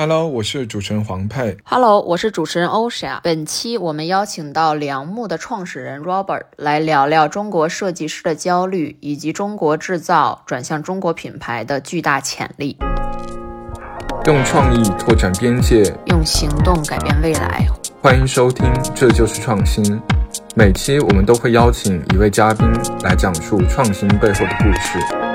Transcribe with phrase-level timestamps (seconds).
[0.00, 1.58] Hello，我是主持人黄佩。
[1.62, 3.20] Hello，我是主持人欧莎。
[3.22, 12.78] 本期我们邀请到良木的创始人 Robert 来聊聊中国设计师的焦虑，以及中国制造转向中国品牌的巨大潜力。
[14.24, 17.66] 用创意拓展边界，用行动改变未来。
[18.00, 20.00] 欢迎收听，这就是创新。
[20.56, 22.66] 每期我们都会邀请一位嘉宾
[23.02, 25.29] 来讲述创新背后的故事。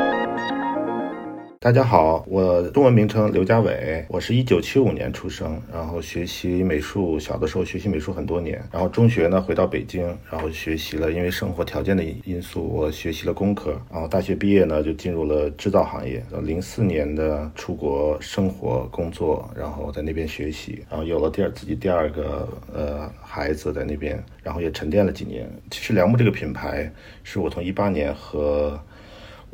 [1.65, 25.51] 大家好，我中文名称刘家伟，我是一九七五年出生，然后学习美术，小的时候学习美术很多年，然后中学呢回到北京，然后学习了，因为生活条件的因素，我学习了工科，然后大学毕业呢就进入了制造行业，零四年的出国生活工作，然后在那边学习，然后有了第二自己第二个呃孩子在那边，然后也沉淀了几年。
[25.71, 26.93] 其实良木这个品牌
[27.23, 28.79] 是我从一八年和。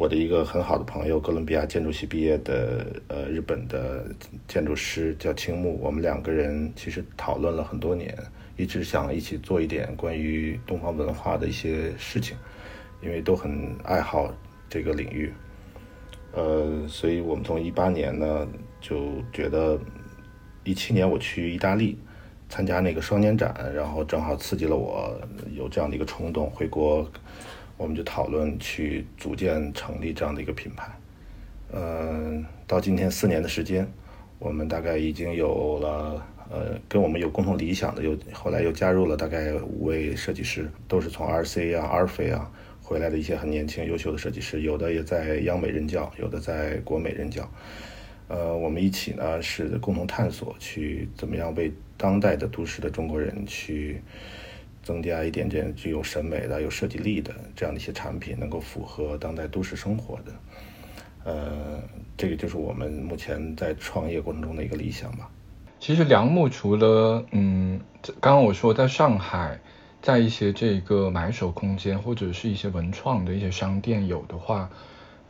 [0.02, 4.04] 我的一个很好的朋友，哥伦比亚建筑系毕业的，呃，日本的
[4.48, 5.80] 建筑师叫青木。
[5.80, 8.18] 我们两个人其实讨论了很多年，
[8.58, 12.36] 一直想一起做一点关于东方文化的一些事情，
[13.04, 14.34] 因为都很爱好
[14.68, 15.32] 这个领域。
[16.34, 18.48] 呃，所以我们从一八年呢
[18.80, 19.78] 就觉得，
[20.64, 21.96] 一七年我去意大利
[22.50, 25.16] 参加那个双年展，然后正好刺激了我
[25.56, 27.08] 有这样的一个冲动回国。
[27.82, 30.88] 我们就讨论去组建成立这样的一个品牌，
[31.74, 33.92] 嗯，到今天四年的时间，
[34.38, 42.52] 我们大概已经有了，呃，跟我们有共同理想的，又后来又加入了大概五位设计师，都是从 RC 啊、阿尔菲啊
[42.84, 47.52] 回来的一些很年轻、优秀的设计师，有的也在央美任教，有的在国美任教，
[48.28, 54.00] 呃，我们一起呢是共同探索，去怎么样为当代的都市的中国人去。
[54.84, 60.32] 增加一点点具有审美的、有设计力的这样的一些产品，能够符合当代都市生活的，
[61.24, 61.82] 呃，
[62.18, 65.30] 这个就是我们目前在创业过程中的一个理想吧。
[65.80, 67.80] 其实良木除了嗯，
[68.20, 69.60] 刚刚我说在上海，
[70.02, 74.70] 在一些这个买手空间或者是一些文创的一些商店有的话。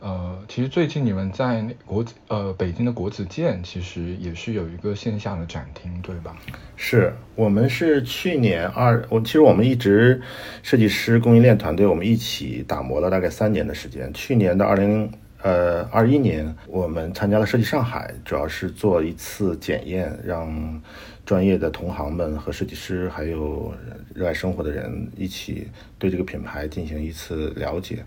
[0.02, 6.36] 呃，其实最近你们在国子呃北京的国子监，其实也是有一个线下的展厅，对吧？
[6.74, 10.20] 是我们是去年二，我其实我们一直
[10.64, 14.12] 设计师供应链团队，我们一起打磨了大概三年的时间。
[14.12, 15.08] 去年的二零
[15.40, 20.82] 呃二一年，我们参加了设计上海，主要是做一次检验，让
[21.24, 23.72] 专业的同行们和设计师还有
[24.12, 28.04] 热爱生活的人一起对这个品牌进行一次了解。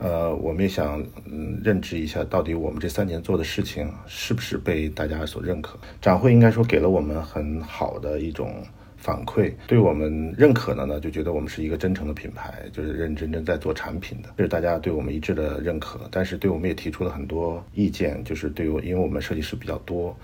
[0.00, 5.78] 呃，我们也想嗯认知一下，到底我们这三年做的事情是不是被大家所认可？
[6.00, 8.64] 展会应该说给了我们很好的一种
[8.96, 16.00] 反馈，对我们认可的呢，就觉得我们是一个真诚的品牌，就是认认真真在做产品的，这是大家对我们一致的认可。
[16.10, 20.16] 但是对我们也提出了很多意见，就是对我，因为我们设计师比较多。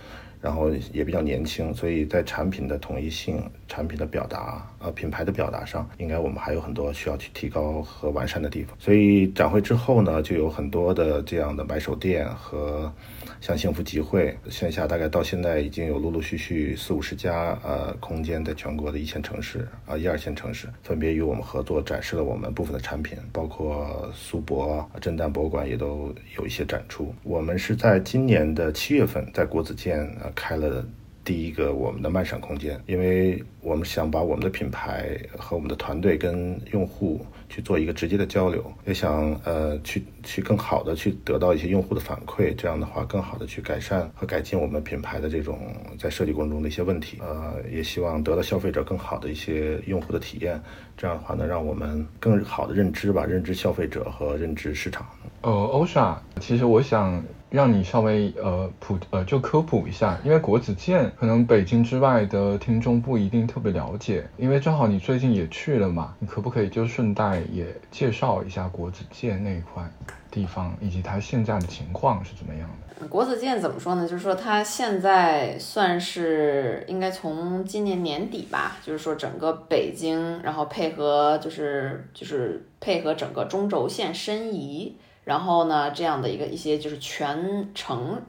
[0.46, 8.76] 然后也比较年轻，所以在产品的统一性、产品的表达、呃品牌的表达上，应该我们还有很多需要去提高和完善的地方。
[8.78, 12.92] 所以展会之后呢，就有很多的这样的买手店和。
[13.38, 27.14] 像幸福集会线下大概到现在已经有陆陆续续四五十家呃空间，在全国的一线城市啊一二线城市，分别与我们合作展示了我们部分的产品，包括苏博、震旦博物馆也都有一些展出。
[27.22, 30.86] 我们是在今年的七月份在国子监呃开了
[31.24, 37.26] 第一个我们的漫闪空间，因为我们想把我们的品牌和我们的团队跟用户。
[37.48, 45.60] 去做一个直接的交流，也想呃去去更好的去得到一些用户的反馈，这样的话更好的去改善和改进我们品牌的这种
[45.97, 50.60] 在设计过程中的一些问题，呃也希望得到消费者更好的一些用户的体验，
[50.97, 55.06] 这样的话呢让我们更好的认知吧，认知消费者和认知市场。
[55.42, 69.88] 呃，欧莎，其实我想让你稍微呃普呃就科普一下，因为国子监可能北京之外的听众不一定特别了解，因为正好你最近也去了嘛，你可不可以就顺带也介绍一下国子监那块
[70.30, 73.06] 地方，以及它现在的情况是怎么样的？
[73.08, 74.08] 国子监怎么说呢？
[74.08, 84.97] 就是说它现在算是应该从今年年底吧，就是说整个北京，然后配合就是就是配合整个中轴线申遗。
[85.26, 88.22] 然后呢，这样的一个一些就是全程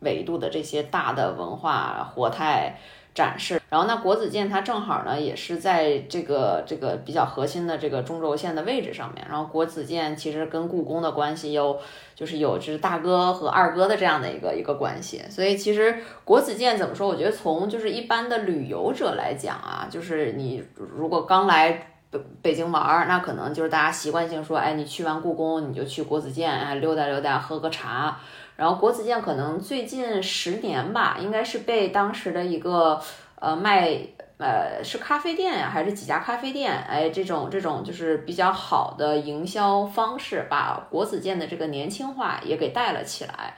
[0.00, 2.78] 维度的这些大的文化活态
[3.14, 3.60] 展示。
[3.68, 9.26] 然后那国子监它正好呢也是在这个这个比较核心的这个中轴线的位置上面。
[9.28, 11.78] 然后国子监其实跟故宫的关系有
[12.14, 15.22] 就是有就是大哥和二哥的这样的一个一个关系。
[15.28, 17.06] 所以其实国子监怎么说？
[17.06, 21.92] 我觉得从就是一般的旅游者来讲啊，就是你如果刚来。
[22.10, 28.16] 北北京玩儿，那可能就是大家习惯性说，哎，你去完故宫，你就去国子监，哎，溜达溜达，喝个茶，
[28.56, 33.00] 然后国子监可能最近十年吧，应该是被当时的一个
[33.40, 33.98] 呃卖
[34.38, 36.72] 呃是咖啡店呀，还是几家咖啡店？
[36.88, 43.54] 哎，这种这种就是比较好的营销方式，把国子监的这个年轻化也给带了起来。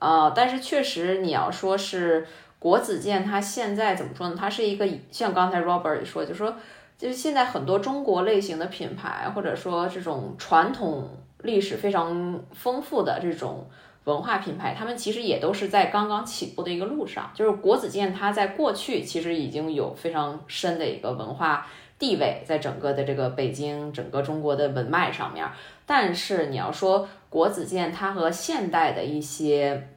[0.00, 2.26] 呃，但是确实你要说是
[2.58, 4.36] 国子监，它现在怎么说呢？
[4.38, 6.54] 它是一个像刚才 Robert 说，就说
[6.96, 11.08] 就是现在很多中国类型的品牌，或者说这种传统
[11.42, 13.66] 历史非常丰富的这种。
[14.04, 17.30] 文化品牌，他们其实也都是在刚刚起步的一个路上。
[17.32, 21.66] 就是国子监，它在过去其实已经有非常深的一个文化
[21.98, 25.48] 地位，在整个的这个北京、整个中国的文脉上面。
[25.86, 29.88] 但是你要说国子监，它和现代的一些、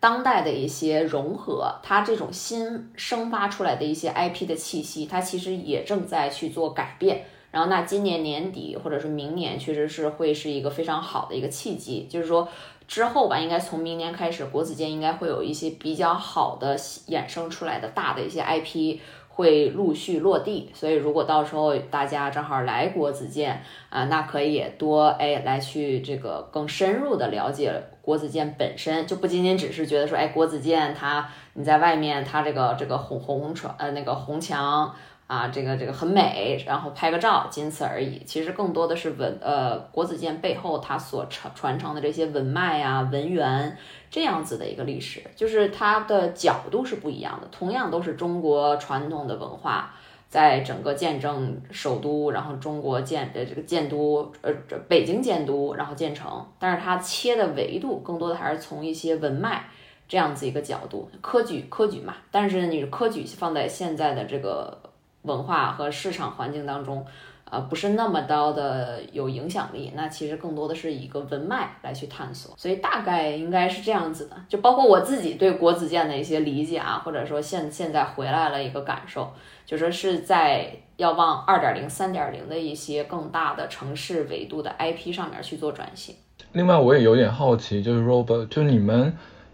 [0.00, 7.24] 当代的一些融合，它这种新生发出来的一些 IP 的气息，它其实也正在去做改变。
[7.52, 12.48] 然后，那今年年底或者是明年，确实是会是一个非常好的一个契机，就是说。
[12.88, 18.98] 之后吧，应该从明年开始，国子监应该会有一些比较好的衍生出来的大的一些 IP
[19.40, 20.70] 会陆续落地。
[20.74, 27.72] 所以，如果到时候大家正好来国子监啊，那可以多哎来去这个更深入的了解
[28.02, 34.94] 国子监本身，就不仅仅只是觉得说哎国子监它你在外面它这个这个红红呃那个红墙。
[35.30, 38.20] 啊，这个这个很美，然后拍个照，仅此而已。
[38.26, 43.76] 其实更多的是文，呃，国子监背后它所传传承的这些文脉啊、文源
[44.10, 47.46] 这样子的一个历史，就是它的角度是不一样的。
[47.52, 49.94] 同样都是中国传统的文化，
[50.28, 59.66] 在整个见证首都，然后中国建呃这个建都，呃这，北京建都，然后建成，但是它切的维度更多的还是从一些文脉
[60.08, 62.16] 这样子一个角度，科举科举嘛。
[62.32, 64.76] 但是你科举放在现在的这个。
[65.22, 67.04] 文化和市场环境当中，
[67.50, 69.92] 呃，不是那么高的有影响力。
[69.94, 74.36] 那其实更多的是一个文脉来去探索，所以大概应该是这样子的。
[74.48, 79.32] 就包括我自己对国子监的一些理解啊，或者说现现在回来了一个感受，
[79.66, 86.14] 就说是在要往二点零、三点零的一些更大的城市维度的 IP 上面去做转型。
[86.52, 89.12] 另外，我也有点好奇，就是 Robert，就你们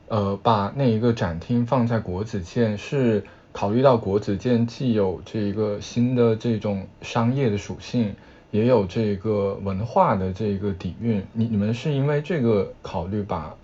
[0.09, 3.25] 呃把那一个展厅放在国子监是？
[3.56, 8.14] 考虑到国子监既有这个新的这种商业的属性，
[8.50, 13.55] 也有这个文化的这个底蕴，你你们是因为这个考虑把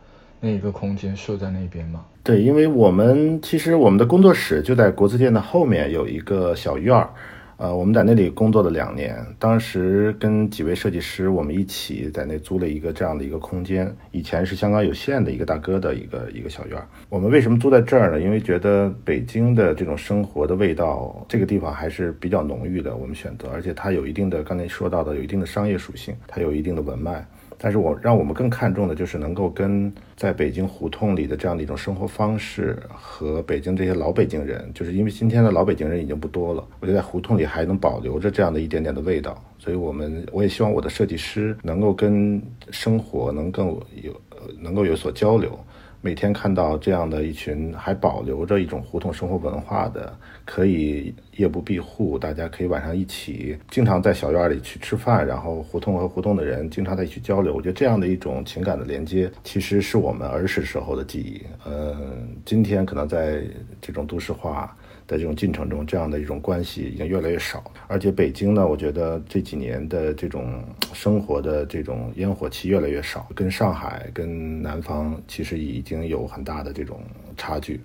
[0.41, 2.07] 那个空间设在那边吗？
[2.25, 7.11] 对，因为我们其实我们的工作室就在国子监的后面有一个小院儿。
[7.57, 13.95] 呃，我们在那里工作了两年，当时跟几位设计师，我们一起在那租了一个这样的一个空间。
[14.11, 16.87] 以前是香港有限的一个大哥的一个一个小院儿。
[17.09, 18.21] 我们为什么租在这儿呢？
[18.21, 22.97] 因为觉得北京的这种生活的味道，这个地方还是比较浓郁的。
[22.97, 27.25] 我们选择，而且它有一定的刚才说到的有一定的商业属性，它有一定的文脉。
[27.63, 42.43] 但是我让我们更看重的就是能够跟在北京胡同里的这样的一种生活方式和北京这些老北京人，就是因为今天的老北京人已经不多了，我觉得在胡同里还能保留着这样的一点点的味道，所以我们我也希望我的设计师能够跟
[42.73, 43.69] 生活能更
[44.03, 44.21] 有
[44.59, 45.57] 能够有所交流。
[46.05, 50.13] 每天看到这样的一群还保留着一种胡同生活文化的，
[50.45, 57.55] 可以夜不闭户，大家可以晚上一起经常在小院里去吃饭，然后胡同和胡同的人经常在一起交流。
[57.55, 61.41] 我觉得这样的一种情感的连接，其实是我们儿时时候的记忆。
[61.65, 63.41] 嗯，今天可能在
[63.81, 64.77] 这种都市化。
[65.13, 67.63] 在这种进程中，这样的一种关系已经越来越少。
[67.87, 70.65] 而且北京呢，我觉得这几年的这种
[70.95, 77.03] 生活的这种烟火气越来越少，跟上海、跟南方其实已经有很大的这种
[77.37, 77.79] 差距。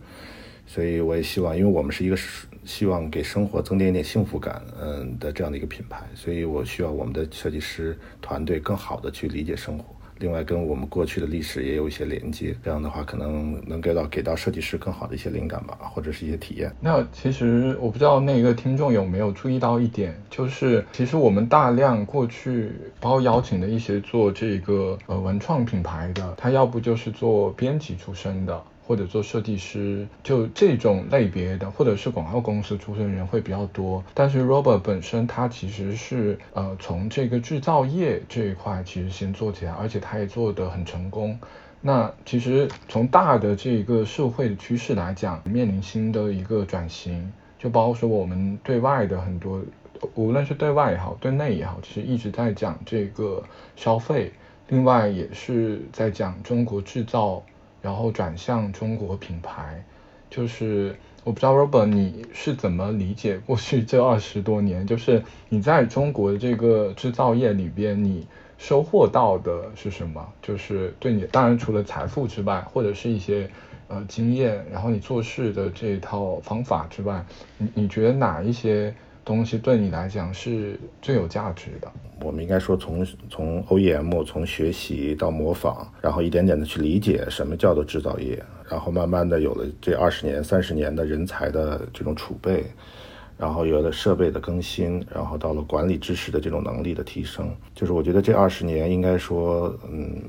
[0.65, 2.17] 所以我也希望，因为我们是一个
[2.63, 9.83] 希望给生活增添一点幸福感，嗯的这样的一个品牌，所以我需要我们的设计师团队更好的去理解生活。
[10.19, 16.71] 另外，跟我们过去的历史也有一些连接，这样的话可能能给到给到设计师更好的一些灵感吧，或者是一些体验。
[16.79, 28.61] 那其实我不知道那个听众有没有注意到一点，就是其实我们大量过去包邀请的一些做这个呃文创品牌的，他要不就是做编辑出身的。
[28.87, 34.01] 或者做设计师，就这种类别的，或者是广告公司出身人会比较多。
[34.13, 41.37] 但是 Robert 本身他其实是呃从这个制造业这一块其实先做起来，而且他也做得很成功。
[41.81, 49.61] 那其实从大的这个社会的趋势来讲，面临新的一个转型，就包括说我们对外的很多，
[50.15, 53.43] 无论是对外也好，对内也好，其实一直在讲这个
[53.75, 54.31] 消费，
[54.69, 57.43] 另外也是在讲中国制造。
[57.81, 59.83] 然后转向中国品牌，
[60.29, 68.25] 就是我不知道 Robert 你是怎么理解过去这二十多年，就是你在中国的这个制造业里边，你
[68.57, 70.27] 收获到的是什么？
[70.41, 73.49] 就是对你，当然除了财富之外，或者是一些
[73.87, 77.23] 呃经验，然后你做事的这一套方法之外，
[77.57, 78.93] 你你觉得哪一些？
[79.27, 81.91] 东西对你来讲是最有价值的。
[82.21, 92.63] 我们应该说，从从 OEM 从学习到模仿，然后一点点的去理解什么叫做制造业，然后慢慢的有了这二十年、三十年的人才的这种储备，
[93.37, 97.53] 然后有了设备的更新，然后到了管理知识的这种能力的提升。
[97.75, 100.23] 就是我觉得这二十年应该说，嗯。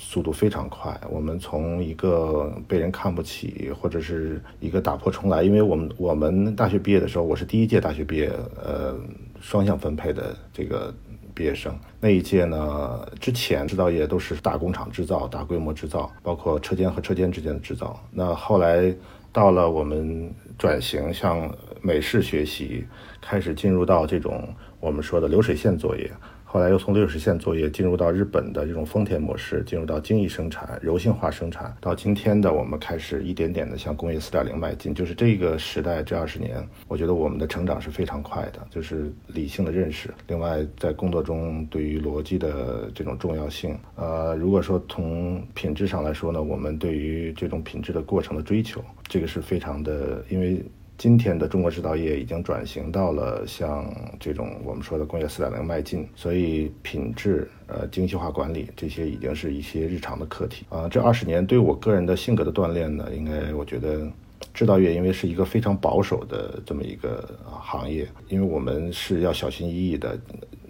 [0.00, 8.30] 速度非常快，我们从一个被人看不起，或者是一个打破重来，因为我们我们大学毕业的时候，我是第一届大学毕业，
[8.64, 8.96] 呃，
[9.40, 10.94] 双向分配的这个
[11.34, 11.76] 毕业生。
[12.00, 18.00] 那一届呢，之前制造业都是大工厂制造、大规模制造，包括车间和车间之间的制造。
[18.12, 18.94] 那后来
[19.32, 21.52] 到了我们转型向
[21.82, 22.86] 美式学习，
[23.20, 26.08] 开始进入到这种我们说的流水线作业。
[26.50, 34.94] 后来又从六十线作业进入到日本的这种丰田模式，进入到精益生产、柔性化生产，到今天的我们开始一点点的向工业四点零迈进。
[34.94, 40.08] 就是这个时代这二十年，我觉得我们的成长是非常快的，就是理性的认识。
[40.26, 50.64] 另外，在工作中对于逻辑的这种重要性，呃，如果说从品质上来说呢，我们对于这种品质的过程的追求，这个是非常的，因为。
[50.98, 53.86] 今天的中国制造业已经转型到了像
[54.18, 60.88] 这种我们说的工业四点零迈进，所以品质、呃精细化管理这些已经是一些日常的课题啊。
[60.88, 64.10] 这二十年对我个人的性格的锻炼呢，应该我觉得
[64.52, 70.18] 制造业因为是一个非常保守的这么一个行业，因为我们是要小心翼翼的、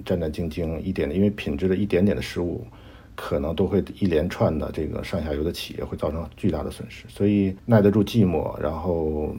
[0.04, 2.66] 战战兢兢一点的，因为品质的一点点的失误，
[3.16, 9.34] 可能都会一连串的这个上下游的企业会造成巨大的损失，所以耐得住寂寞，然后。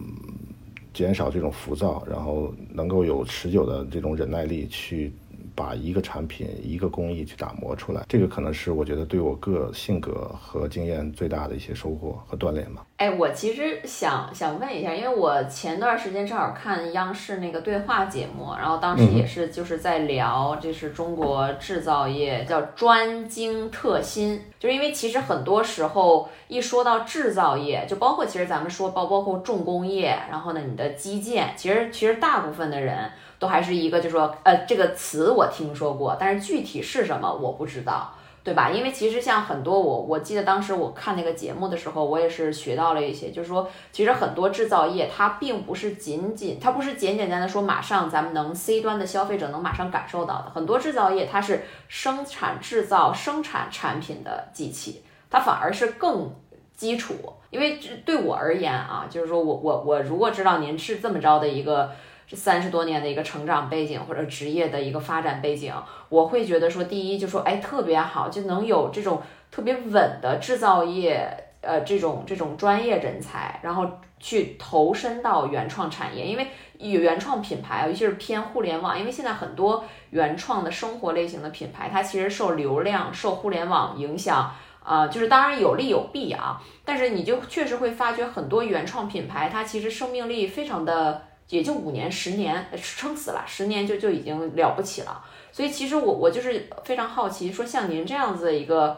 [0.99, 5.13] 减少这种浮躁，然后能够有持久的这种忍耐力去。
[5.59, 12.85] 把一个产品、一个工艺去打磨出来，这个可能是我觉得对我个性格和经验最大的一些收获和锻炼吧。
[12.95, 33.09] 哎，我其实想想问一下，因为我前段时间正好看央视那个对话节目，然后当时也是就是在聊，这是中国制造业叫专精特新，就是因为其实很多时候一说到制造业，就包括其实咱们说包包括重工业，然后呢你的基建，其实其实大部分的人。
[33.39, 38.69] 都还是一个，就说，呃，这个词我听说过，但是具体是什么我不知道，对吧？
[38.69, 56.29] 因为其实像很多我，我记得当时我看那个节目的时候，我也是学到了一些，就是说，其实很多制造业它并不是仅仅，它不是简简单单说马上咱们能 C 端的消费者能马上感受到的，很多制造业它是生产制造生产产品的机器，它反而是更
[56.75, 57.13] 基础。
[57.51, 61.89] 因为对我而言啊，就是说我我我如果知道您是这么着的一个。
[62.29, 65.73] 这三十多年的一个成长背景或者职业的一个发展背景，
[66.09, 69.19] 我会觉得说，第一就说，哎，特别好，就能有这种
[69.49, 71.27] 特别稳的制造业，
[71.61, 76.45] 呃，这种这种专业人才，然后去投身到原创产业，因为
[76.77, 91.23] 有原创品牌，尤其是偏互联网，因为现在很多原创的生活类型的品牌，它其实受流量、受互联网影响，啊，就是当然有利有弊啊，但是你就确实会发觉很多原创品牌，它其实生命力非常的。
[91.49, 95.23] 也就五年、十年，撑死了，十年就就已经了不起了。
[95.51, 98.97] 所以其实我我就是非常好奇，说像您这样子一个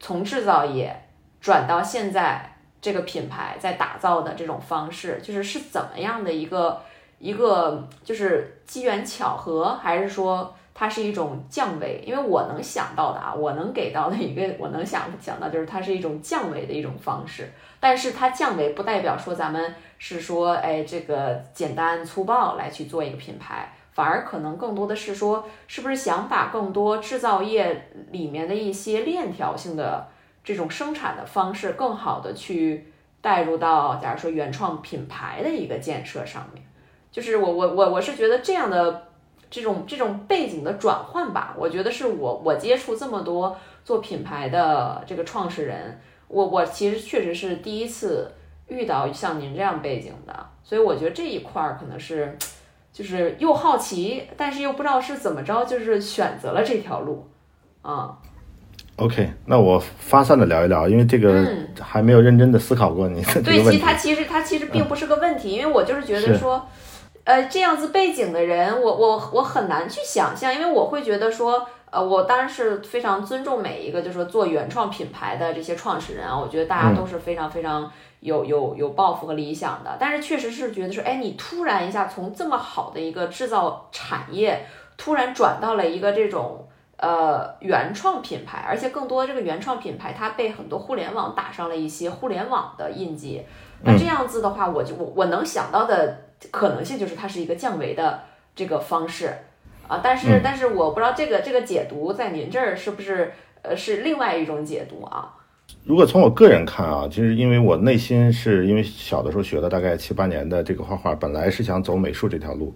[0.00, 0.94] 从制造业
[1.40, 6.82] 转到现在这个品牌在打造的这种方式，就是是怎么样的一个
[7.18, 12.02] 一个就是机缘巧合，还是说它是一种降维？
[12.04, 17.52] 因为我能想到的啊，我能给到的 一个我能想想到就是它是一种降维的一种方式。
[17.78, 19.74] 但是它降维不代表说咱们
[20.06, 30.06] 是说，哎，这个简单粗暴来去做一个品牌，反而可能更多的是说，是不是想把更多制造业里面的一些链条性的
[30.44, 32.92] 这种生产的方式，更好的去
[33.22, 36.62] 带入到，假如说原创品牌的一个建设上面。
[37.10, 39.06] 就是我我我我是觉得这样的
[39.48, 45.98] 这种这种背景的转换吧，我觉得是我我接触这么多做品牌的这个创始人。
[46.28, 48.30] 我我其实确实是第一次
[48.68, 52.36] 遇到像您这样背景的，所以我觉得这一块儿可能是，
[52.92, 57.28] 就是又好奇，但是又不知道是怎么着，就是选择了这条路，
[57.82, 58.16] 啊。
[58.96, 61.46] OK，那我发散的聊一聊，因为这个
[61.80, 66.66] 还没有认真的思考过你的对，其实它其实它其实并不是个问题，因为我就是觉得说，
[67.24, 71.66] 呃，这样子背景的人，我我我很难去想象，因为我会觉得说。
[71.94, 77.88] 呃，我当然是非常尊重每一个，就是说做原创品牌的这些创始人啊，我觉得大家都是非常非常
[78.24, 84.64] 有有有抱负和理想的，但是确实是觉得说，哎，你突然一下从这么好的一个制造产业，
[84.96, 86.66] 突然转到了一个这种
[86.96, 93.42] 呃原创品牌，而且更多这个原创品牌它被很多互联网打上了一些互联网的印记，
[93.82, 96.16] 那这样子的话，我就我我能想到的
[96.50, 98.22] 可能性就是它是一个降维的
[98.56, 99.34] 这个方式。
[99.86, 105.30] 啊，但是但是我不知道这个这个解读在您这儿是不是呃是另外一种解读啊？
[105.84, 112.74] 如果从我个人看啊，其实因为我内心是因为小的时候学了大概七八年的这个画画，本来是想走美术这条路，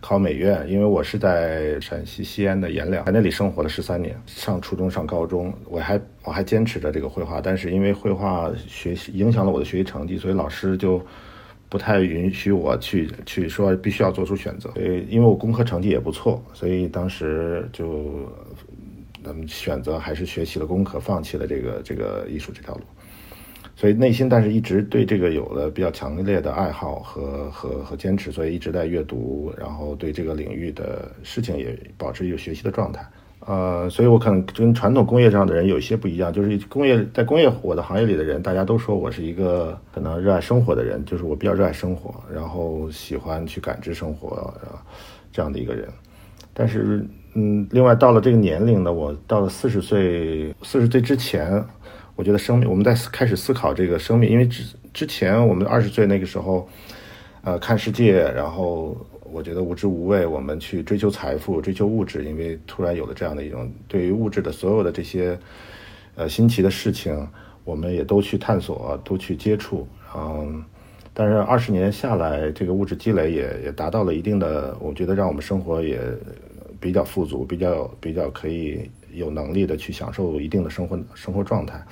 [0.00, 0.68] 考美院。
[0.68, 11.00] 因为我是在陕西西安的阎良，在那里生活了十三年，上初中、上高中，我还我还坚持着这个绘画，但是因为绘画学习影响了我的学习成绩，所以老师就
[11.68, 14.68] 不太允许我去去说必须要做出选择。
[14.70, 18.28] 所以因为我功课成绩也不错，所以当时就。
[19.22, 22.82] 那么选择还是学习了功课，放弃了这个这个艺术这条路，
[23.74, 33.04] 所以内心但是一直对这个有了比较强烈的爱好和和和坚持，所以一直在阅读，然后对这个领域的事情也保持一个学习的状态。
[33.40, 44.52] 呃，所以我可能跟传统工业上的人有一些不一样，就是工业在工业我的行业里的人，大家都说我是一个可能热爱生活的人，就是我比较热爱生活，然后喜欢去感知生活
[45.32, 45.88] 这样的一个人，
[46.54, 47.04] 但是。
[47.34, 51.62] 嗯，另外到了这个年龄呢，我到了四十岁，四十岁之前，
[52.16, 56.68] 我觉得生命，我们在开始思考这个生命，因为之之前我们二十岁那个时候，
[57.42, 58.96] 呃，看世界，然后
[59.30, 65.38] 我觉得无知无畏，我们去追求财富，追求物质，因为突然有了这样的一种对于物质的所有的这些，
[66.16, 67.28] 呃，新奇的事情，
[67.62, 70.64] 我们也都去探索，都去接触，嗯，
[71.12, 76.00] 但是二十年下来，这个物质积累也也达到了一定的，我觉得让我们生活也。
[76.80, 81.82] 比较富足，比较比较可以有能力的去享受一定的生活生活状态，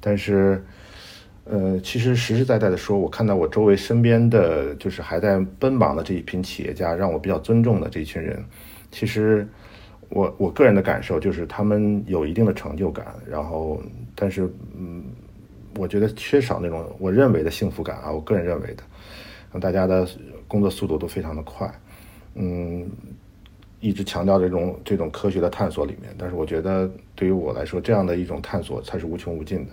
[0.00, 0.62] 但是，
[1.44, 8.44] 呃，其实实实在在的说，我看到我周围身边的就是还在奔忙的这一群企业家，让我比较尊重的这一群人，
[8.90, 9.48] 其实
[10.08, 13.82] 我我个人的感受就是他们有一定的成就感，然后，
[14.14, 15.04] 但是，嗯，
[15.76, 20.06] 我觉得缺少那种我认为的幸福感啊，我个人认为的，大家的
[20.46, 21.72] 工作速度都非常的快，
[22.34, 22.86] 嗯。
[23.80, 29.72] 一直强调这种这种科学的探索里面，但是我觉得对于我来说，这样的一种探索才是无穷无尽的。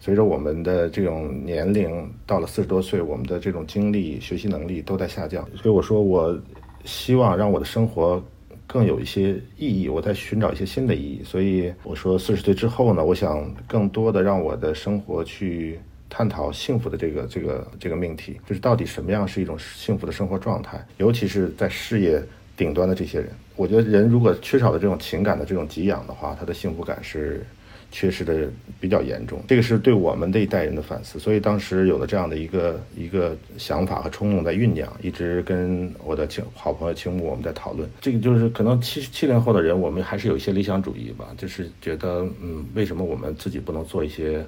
[0.00, 6.38] 随着我们的这种年龄到了四十多岁，我们的这种精力、学习能力都在下降，所以我说，我
[6.84, 8.22] 希望让我的生活
[8.66, 11.22] 更有一些意义，我在寻找一些新的意义。
[11.24, 15.78] 所以我说，四十岁之后呢，我想更多的让我的生活去
[16.10, 22.22] 探讨幸福的这个这个这个命题，就是到底什么样是一种幸福的生活状态，尤其是在事业
[22.56, 23.30] 顶端的这些人。
[23.56, 27.44] 我觉得人如果缺少了这种情感的这种给养的话，他的幸福感是
[27.92, 28.48] 缺失的
[28.80, 29.40] 比较严重。
[29.46, 37.88] 这个是对我们这一代人的反思，所以当时有了这样的一个一个想法和冲动在酝酿，一直跟我的青好朋友青木我们在讨论。
[38.00, 44.44] 这个就是可能七七零后的人，我们还是有一些理想主义吧，就是觉得嗯，为什么我们自己不能做一些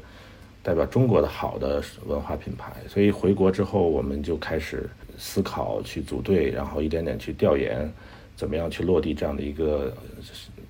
[0.65, 2.73] 代表中国的好的文化品牌？
[2.89, 7.89] 所以回国之后，我们就开始思考去组队，然后一点点去调研。
[8.37, 9.97] 怎么样去落地这样的一个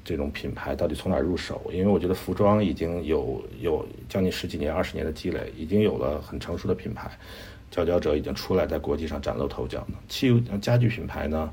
[0.05, 0.76] 这种品牌？
[0.76, 1.61] 到底从哪入手？
[1.72, 7.11] 因为我觉得服装已经有有将近十几年、二十年的积累，已经有了很成熟的品牌，
[7.68, 9.98] 佼佼者已经出来在国际上崭露头角了。
[10.09, 11.50] 汽家具品牌呢，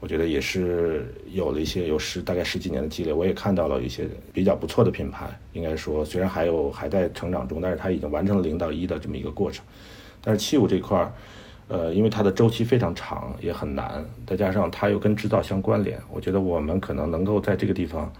[0.00, 3.12] 我觉得也是有了一些有十大概十几年的积累。
[3.12, 9.62] 我也看到了一些比较不错的品牌，应该说虽然还有还在成长中，但是它已经完成了零到一的这么一个过程。
[10.22, 11.12] 但是器物这块儿。
[11.70, 18.12] 呃，因为它的周期非常长，也很难，再加上它又跟制造相关联，我觉得我们可能能够在这个地方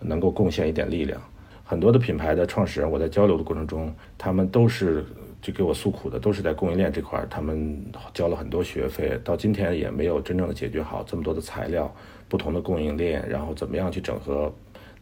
[0.00, 1.20] 能够贡献一点力量。
[1.64, 5.04] 很多的品牌的创始人，我在交流的过程中，他们都是
[5.42, 7.78] 就给我诉苦的，都是在供应链这块，他们
[8.14, 11.94] 交了很多学费，到今天也没有真正的解决好这么多的材料、
[12.26, 14.50] 不同的供应链，然后怎么样去整合。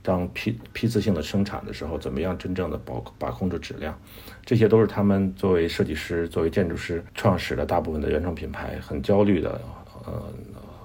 [0.07, 3.99] 当批批次性的生产的时候，怎么样真正的保把控住质量？
[4.45, 9.61] 这些都是他们作为设计师、作为建筑师创始的大部分的原创品牌很焦虑的，
[10.05, 10.23] 呃，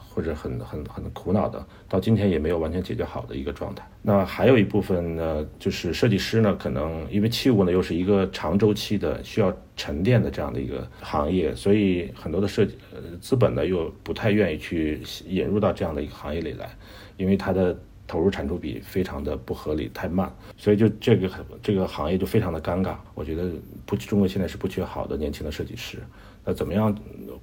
[0.09, 3.87] 或者很很很苦恼的，到今天也没有完全解决好的一个状态。
[4.01, 16.75] 那还有一部分呢，就是设计师呢，可能因为器物呢又是一个长周期的、需要沉淀的这样的一个行业，所以很多的设计呃资本呢又不太愿意去引入到这样的一个行业里来，
[17.17, 17.77] 因为它的。
[18.11, 21.29] 投入产出比非常的不合理，太慢，所以就这个
[21.63, 22.97] 这个行业就非常的尴尬。
[23.15, 23.49] 我觉得
[23.85, 25.97] 不，中国现在是不缺好的年轻的设计师。
[26.43, 26.93] 那怎么样？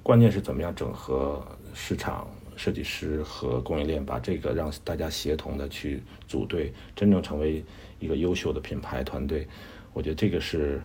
[0.03, 7.63] 关键是怎么样整合市场、设计师和供应链，把这个让大家协同的去组队，真正成为
[7.99, 9.47] 一个优秀的品牌团队。
[9.91, 10.79] 我觉得这个是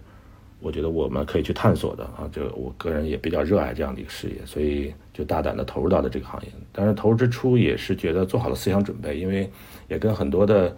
[0.64, 6.48] 我觉得我们可以去探索的啊，就我个人也比较热爱这样的一个事业，所以就大胆的投入到了这个行业。
[6.72, 9.46] 当然，投入之初也是觉得做好了思想准备，因为
[9.88, 10.74] 也跟很多的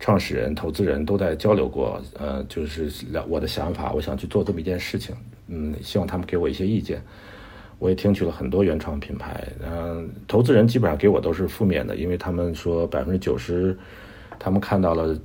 [0.00, 5.14] 创始人、投资人都在交流过，呃，就是聊我的想法，我想去做这么一件事情，
[5.46, 7.00] 嗯，希望他们给我一些意见。
[7.78, 13.78] 我也听取了很多原创品牌，嗯，投资人基本上给我都是负面的，因为他们说百分之九十，
[14.40, 15.16] 他们看到了。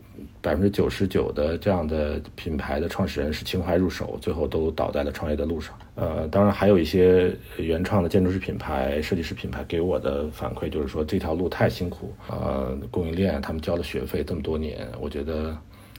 [0.45, 5.75] 百分之九十九的这样的品牌的创始人是情怀入手，最后都倒在了创业的路上。
[5.95, 15.57] 呃，当然还有一些原创的建筑师品牌、设计师品牌给我的反馈就是说这条路太辛苦，呃，供应链他们交了学费这么多年，我觉得，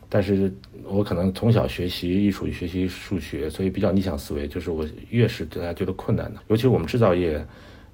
[0.08, 0.54] 但是
[0.84, 7.44] 我可能从小学习艺术、学习数学，所以比较逆向思维，就是我越是大家觉得困难的，尤其我们制造业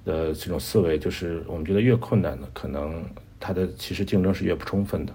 [0.05, 3.03] 的这种思维，就是我们觉得越困难的，可能
[3.39, 5.11] 它的其实竞争是越不充分的。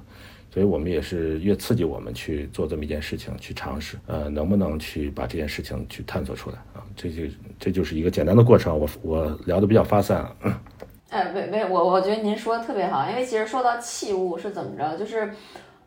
[0.58, 6.82] 所以我们也是越刺激我们去做这么一件事情，去尝试，呃，能不能去把这件事情去探索出来啊？
[6.96, 7.22] 这就
[7.60, 8.76] 这就是一个简单的过程。
[8.76, 10.28] 我我聊的比较发散。
[11.10, 15.32] 哎，没没，我我觉得您说的特别好，因为其实说到器物是怎么着，就是，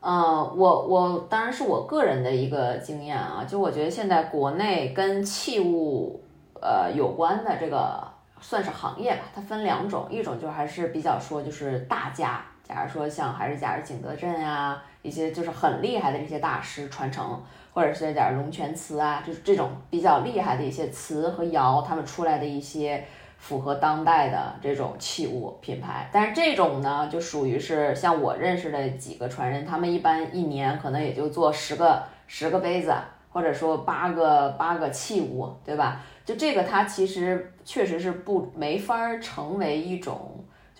[0.00, 0.16] 嗯，
[0.56, 6.24] 我我当然是我个人的一个经验啊，就我觉得现在国内跟器物
[6.62, 8.02] 呃有关的这个
[8.40, 12.42] 算是行业吧，它分两种，一种就还是比较说就是大家。
[12.72, 17.38] 假如说像还是假如景德镇呀，一些就是很厉害的这些大师传承，
[17.74, 23.04] 或者是点龙泉瓷啊，就是这种比较厉害的一些瓷和窑，他们出来的一些
[23.36, 26.08] 符合当代的这种器物品牌。
[26.10, 32.94] 但是这种呢，就属于是像我认识的几个传人，他们一般一年可能也就做十个十个杯子，
[33.30, 36.00] 或者说八个八个器物，对吧？
[36.24, 40.31] 就这个它其实确实是不没法成为一种。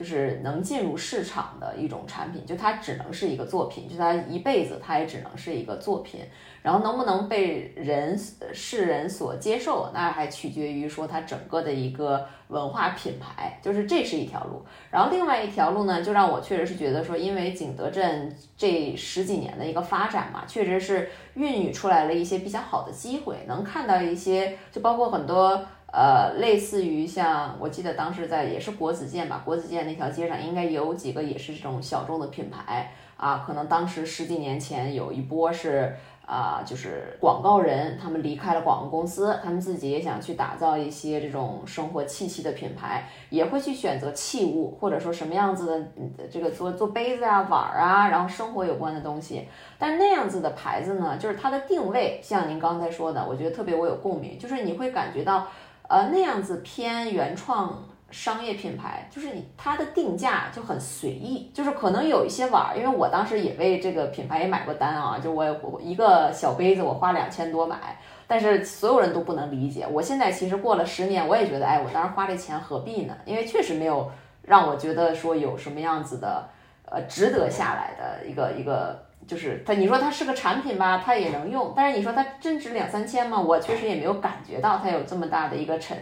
[0.02, 6.22] 就是能进入市场的一种产品，就它只能是一个作品，就它一辈子它也只能是一个作品，
[6.60, 8.18] 然后能不能被人
[8.52, 14.60] 世人所接受，那还取决于说它整个的一个文化品牌，就是这是一条路。
[14.90, 25.64] 然后另外一条路呢，就让我确实是觉得说，因为景德镇这十几年的一个发展嘛，确实是孕育出来了一些比较好的机会，能看到一些，就包括很多。
[25.92, 49.46] 呃，类似于像我记得当时在也是国子监吧，国子监那条街上应该有几个也是这种小众的品牌啊，可能当时十几年前有一波是啊，就是广告人他们离开了广告公司，他们自己也想去打造一些这种生活气息的品牌，也会去选择器物或者说什么样子的这个做做杯子啊、碗儿啊，然后生活有关的东西。
[49.78, 55.46] 但那样子的牌子呢，就是它的定位，像您刚才说的，我觉得特别我有共鸣，就是你会感觉到。
[55.92, 69.86] 呃，那样子偏原创商业品牌，就是你它的定价就很随意，就是可能有一些碗儿，因为我当时也为这个品牌也买过单啊，就我我一个小杯子我花两千多买，但是所有人都不能理解。
[69.86, 73.14] 我现在其实过了十年，我也觉得，哎，我当时花这钱何必呢？
[73.26, 76.48] 因为确实没有让我觉得说有什么样子的，
[76.86, 79.11] 呃，值得下来的一个一个。
[79.32, 83.40] 就是它，你说它是个产品吧，它也能用，但是你说它真值两三千吗？
[83.40, 85.96] 我确实也没有感觉到它有这么大的一个沉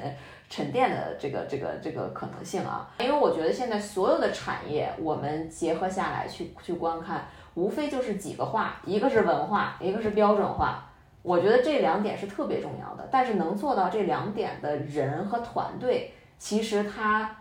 [0.49, 2.91] 沉淀的这个这个这个可能性啊。
[2.99, 10.85] 因为我觉得现在所有的产业，我们结合下来去去观看，无非就是几个话，一个是文化，一个是标准化。
[11.23, 17.37] 我觉得这两点是特别重要的，但是能做到这两点的人和团队，其实他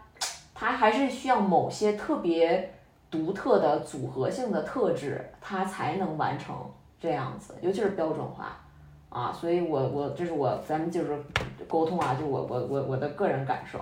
[0.54, 2.76] 他还是需要某些特别。
[3.12, 6.56] 独特的组合性的特质，它才能完成
[7.00, 8.62] 这样子，尤其是标准化
[9.10, 11.20] 啊，所以我我这是我咱们就是
[11.68, 13.80] 沟通啊，就我我我我的个人感受。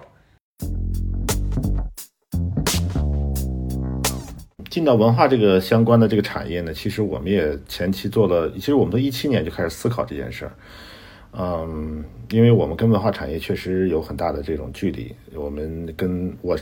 [4.69, 10.51] 进到文化这个相关的这个产业呢，其实我们也前期做了，其实我们从一七年就开始思考这件事儿，
[11.33, 16.57] 嗯，因为我们跟文化产业确实有很大的这种距离，我们跟我。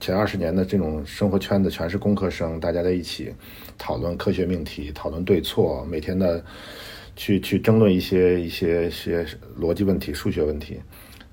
[0.00, 3.34] 前二十年的这种生活圈子全是工科生，大家在一起
[3.76, 6.44] 讨论科学命题，讨论对错，每天的
[7.16, 9.26] 去去争论一些一些些
[9.58, 10.80] 逻辑问题、数学问题。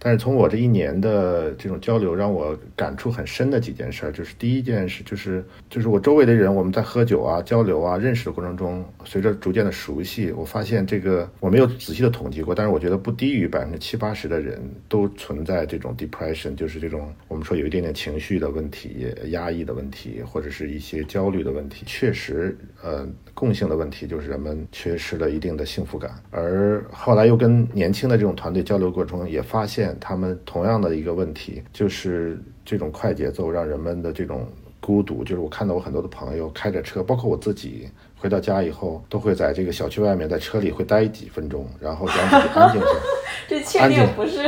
[0.05, 21.83] 但是从我这一年的这种交流，让我感触很深的几件事儿，就是第一件事就是就是我周围的人，我们在喝酒啊、交流啊、认识的过程中，随着逐渐的熟悉，我发现这个我没有仔细的统计过，但是我觉得不低于百分之七八十的人都存在这种 depression，就是这种我们说有一点点情绪的问题、压抑的问题，或者是一些焦虑的问题。
[21.87, 26.11] 确实，呃，共性的问题就是人们缺失了一定的幸福感。
[26.29, 29.94] 而后来又跟年轻的这种团队交流过程中，也发现。
[29.99, 34.47] 他们同样的一个问题，就是这种快节奏让人们的这种
[34.79, 42.99] 孤独，就是我看到我很多的朋友开着车，包括我自己回到家以后，都会在这个小区外面，在车里会待几分钟，然后让自己安静下来。
[43.47, 44.39] 这确定不是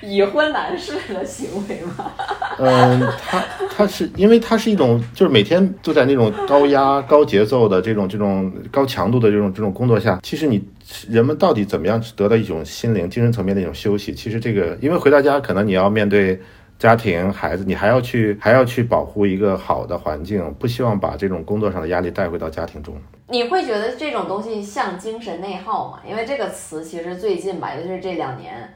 [0.00, 2.10] 已婚男士的行为吗？
[2.58, 10.62] 嗯，他他是因为他是一种，就是每天都在那种高压、高节奏的这种这种高强度的这种这种工作下，其实你
[11.08, 14.14] 人们到底怎么样得到一种心灵、精神层面的一种休息？
[14.14, 16.40] 其实这个，因为回到家，可能你要面对
[16.78, 22.94] 家庭、孩子，你还要去还要去保护一个好的环境，不希望把这种工作上的压力带回到家庭中。
[23.28, 26.00] 你会觉得这种东西像精神内耗吗？
[26.08, 28.72] 因为这个词其实最近吧，尤其是这两年，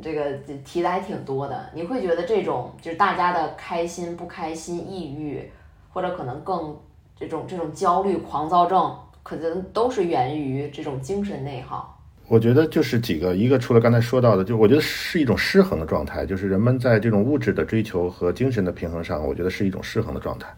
[0.00, 0.24] 这个
[0.64, 1.70] 提的还挺多的。
[1.74, 5.50] 你会觉得这种就是大家的开心、不开心、抑郁，
[5.92, 6.76] 或者可能更
[7.18, 12.00] 这种这种焦虑、狂躁症，可能都是源于这种精神内耗。
[12.26, 20.48] 我觉得就是几个，一个除了刚才说到的，就我觉得是一种失衡的状态，就是人们在这种物质的追求和精神的平衡上，我觉得是一种失衡的状态。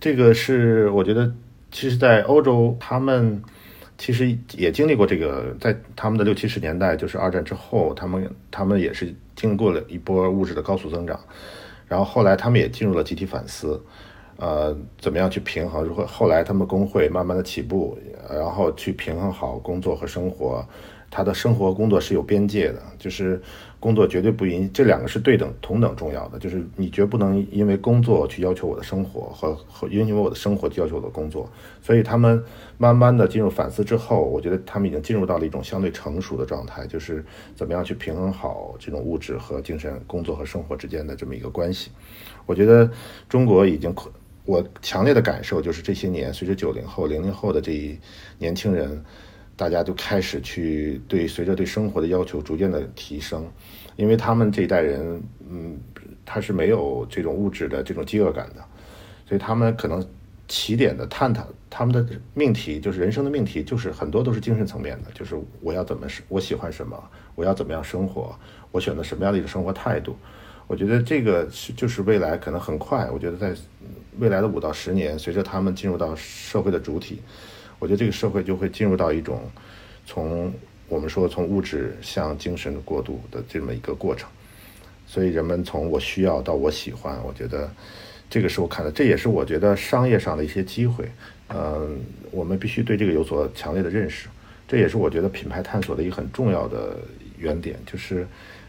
[0.00, 1.32] 这个是我觉得。
[1.76, 3.42] 其实，在欧洲，他们
[3.98, 11.18] 其实也经历过这个，在他们的六七十年代，就是二战之后，他们他们也是经过了一波物质的高速增长，
[11.88, 13.82] 然后后来他们也进入了集体反思，
[14.36, 15.82] 呃，怎么样去平衡？
[15.84, 17.96] 如何后来他们工会慢慢的起步，
[18.30, 20.66] 然后去平衡好工作和生活，
[21.10, 23.40] 他的生活工作是有边界的，就是。
[23.84, 31.46] 工作绝对不应，这两个是对等同等重要的，就是你绝不能因为工作去要求我的生活，和和因为我的生活去要求我的工作。
[31.82, 32.42] 所以他们
[32.78, 37.22] 慢慢的进入反思之后，我觉得他们已经进入到了一种相对成熟的状态，就是
[37.54, 41.90] 怎么样去平衡好这种物质和精神、工作和生活之间的这么一个关系。
[42.46, 42.90] 我觉得
[43.28, 43.94] 中国已经，
[44.44, 47.98] 我强烈的感受就是这些年随着九零后、零零后的这一
[48.38, 49.04] 年轻人。
[49.56, 53.48] 大家就开始去对随着对生活的要求逐渐的提升，
[53.94, 55.78] 因为他们这一代人，嗯，
[56.24, 58.64] 他是没有这种物质的这种饥饿感的，
[59.24, 60.04] 所以他们可能
[60.48, 62.04] 起点的探讨他们的
[62.34, 67.00] 命题就是人生的命题，就是很多都是精神层面的，就是我要怎么是我喜欢什么，
[67.36, 68.36] 我要怎么样生活，
[68.72, 70.16] 我选择什么样的一个生活态度。
[70.66, 73.54] 我觉得这个是就是未来可能很快，我觉得在
[74.18, 77.20] 未来的五到十年，随着他们进入到社会的主体。
[77.78, 79.42] 我觉得这个社会就会进入到一种
[80.06, 80.52] 从
[80.88, 84.28] 我们说从物质向精神的过渡的这么一个过程，
[85.06, 87.70] 所以人们从我需要到我喜欢，我觉得
[88.30, 91.10] 这个是我看的，这也是我觉得商业上的一些机会。
[91.48, 91.98] 嗯，
[92.30, 94.28] 我们必须对这个有所强烈的认识，
[94.66, 96.96] 这也是我觉得品牌探索的一个很重要的
[97.36, 98.26] 原点，就是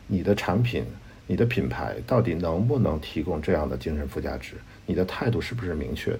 [0.07, 0.83] 你的产品、
[1.27, 4.53] 你的品牌到底能不能提供这样的精神附加值？
[4.85, 6.19] 你的态度是不是明确的？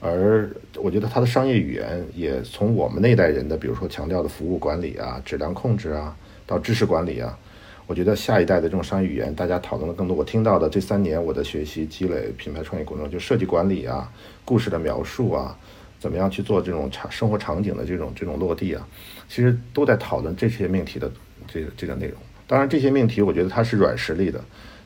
[0.00, 7.38] 而我觉得它的商业语言也从我们那代人的，比如说强调的服务管理啊、质量控制啊，到知识管理啊，
[7.86, 10.16] 我觉得下一代的这种商业语言，大家讨论的更多。
[10.16, 14.12] 我听到的这三年我的学习积累、品牌创业过程中，就设计管理啊、
[14.44, 15.56] 故事的描述啊，
[16.00, 18.84] 怎么样去做这种场生活场景的这种这种落地啊，
[19.28, 21.08] 其实都在讨论这些命题的
[21.46, 22.16] 这个这个内容。
[22.52, 24.38] 当然，这些命题我觉得它是软实力的，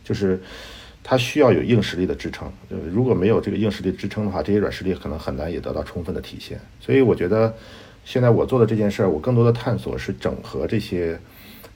[0.05, 0.41] 就是。
[1.09, 6.61] 它需要有硬实力的支撑，就如果没有这个硬实力支撑的话，这些软实力可能很难也得到充分的体现。
[6.81, 7.55] 所以我觉得，
[8.05, 11.17] 现在我做的这件事儿，我更多的探索是整合这些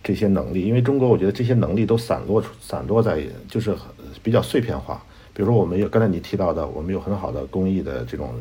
[0.03, 3.73] 这些能力，因为中国我觉得这些能力都散落散落在就是
[4.21, 5.01] 比较碎片化。
[5.33, 8.35] 比如说，我们有刚才你提到的，我们有很好的工艺的这种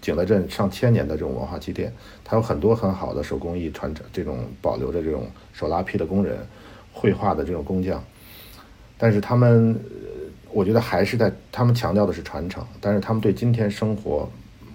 [0.00, 6.38] 景德镇上千年的这种文化积淀，它有很多很好的手工艺传承，这种保留着这种手拉坯的工人，
[6.98, 8.02] 绘画的这种工匠，
[8.98, 9.78] 但是他们。
[10.50, 14.26] 我觉得还是在他们强调的是传承，但是他们对今天生活，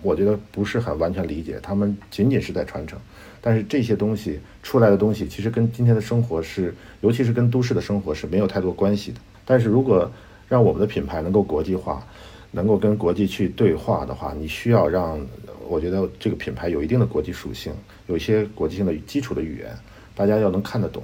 [0.04, 1.60] 我觉得不是很完全理解。
[1.64, 2.98] 他们仅仅是在传承，
[3.42, 9.20] 但是这些东西出来的东西，其实跟今天的生活是，尤其是跟都市的生活是没有太多关系的。
[9.46, 10.10] 但是如果
[10.48, 12.06] 让我们的品牌能够国际化，
[12.52, 15.20] 能够跟国际去对话的话，你需要让
[15.68, 17.74] 我觉得这个品牌有一定的国际属性，
[18.06, 19.76] 有一些国际性的基础的语言，
[20.14, 21.02] 大家要能看得懂，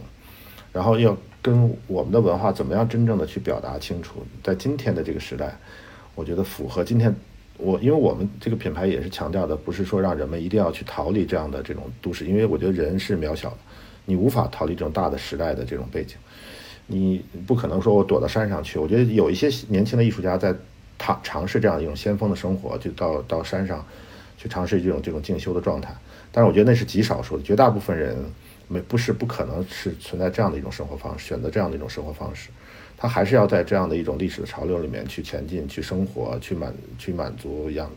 [0.80, 1.18] 然后要。
[1.42, 5.58] 跟我们的文化怎么样真正的去表达清楚，在今天的这个时代，
[6.14, 7.16] 我觉得符合今天
[7.58, 13.58] 我，因为我们这个品牌也是强调的，不是说让人们一定要去逃离这样的这种都市，因为我觉得人是渺小的，
[14.04, 16.18] 你无法逃离这种大的时代的这种背景，
[16.88, 18.78] 你不可能说我躲到山上去。
[18.78, 20.54] 我觉得有一些年轻的艺术家在
[21.00, 23.84] 尝尝试这样一种先锋的生活，就到到山上
[24.38, 25.96] 去尝试这种这种进修的状态，
[26.34, 28.18] 但是我觉得那是极少数的，绝大部分人。
[28.72, 32.50] 没不是不可能是存在这样的一种生活方式，选择这样的一种生活方式，
[32.96, 37.90] 他还是要在这样的一种历史的潮流里面去前进、去生活、去满去满足养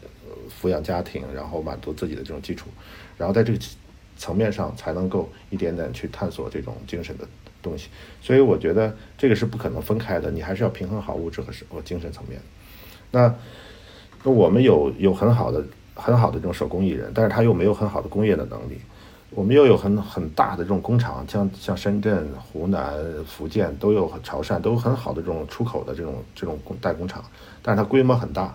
[0.51, 2.71] 抚养家庭，然后满足自己的这种基础，
[3.19, 3.59] 然后在这个
[4.17, 7.29] 层面上才能够一点点去探索这种精神的
[7.61, 7.89] 东西。
[8.23, 12.41] 所以我觉得这个是不可能分开的，你还是要平衡好物质和和精神层面。
[13.11, 13.35] 那
[14.23, 15.63] 那我们有有很好的
[15.95, 18.79] 很好的这种手工艺人，但是他又没有很好的工业的能力。
[19.35, 27.25] 我们又有很很大的这种工厂，像像深圳、湖南、福建都有潮汕都有很好的这种出口的这种这种代工厂，
[27.63, 28.55] 但是它规模很大。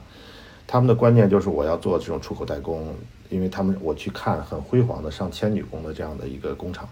[0.67, 2.93] 他们的观念就是我要做这种出口代工，
[3.29, 6.87] 因为他们我去看很辉煌的上千女工的这样的一个工厂。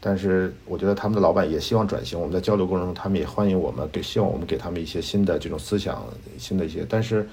[0.00, 6.04] 但是我觉得他们的老板也希望转型，我们在交流过程中，他们也欢迎我们，给希望我们给他们一些新的这种思想，
[6.36, 6.84] 新的一些。
[6.88, 7.28] 但是，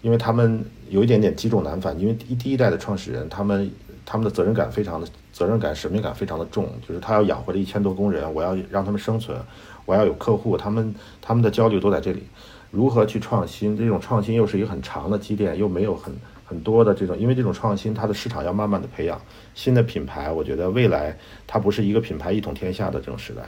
[0.00, 3.68] 因为他们有一点点积重难返，因为一第一代的创始人，他们
[4.04, 9.38] 他们的责任感非常的责任感、使命感非常的重，就是他要养活这一千多工人，我要让他们生存，
[9.84, 12.22] 我要有客户，他们他们的焦虑都在这里，
[12.70, 13.76] 如何去创新？
[13.76, 16.14] 这种创新又是一个很长的积淀，又没有很。
[16.46, 19.18] 很多的这种，因为这种创新，它的市场要慢慢的培养
[19.54, 20.30] 新的品牌。
[20.30, 23.42] 我觉得未来它不是一个品牌一统天下的这种时代，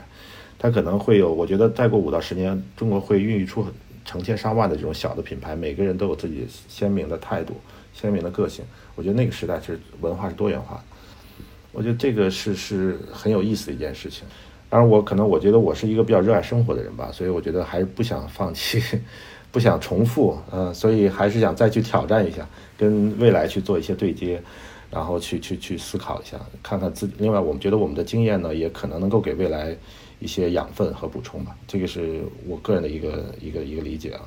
[0.57, 1.31] 它可能会有。
[1.31, 3.71] 我觉得再过五到十年，中国会孕育出很
[4.03, 7.53] 成千上万的这种小的品牌，每个人都有自己鲜明的态度、
[7.99, 8.63] 鲜明的个性。
[8.95, 10.83] 我觉得那个时代是文化是多元化的。
[11.71, 14.23] 我觉得这个是是很有意思的一件事情。
[14.69, 18.81] 当然，我可能我觉得我是一个比较热爱生活的人吧，所以我觉得还是不想放弃。
[19.49, 24.39] 不想重复，嗯，所以还是想再去挑战一下，跟未来去做一些对接，
[24.91, 27.09] 然后去去去思考一下，看看自。
[27.17, 29.75] 另外，我们觉得我们的经验呢，也可能能够给未来
[30.19, 31.55] 一些养分和补充吧。
[31.65, 34.21] 这个是我个人的一个一个一个理解啊。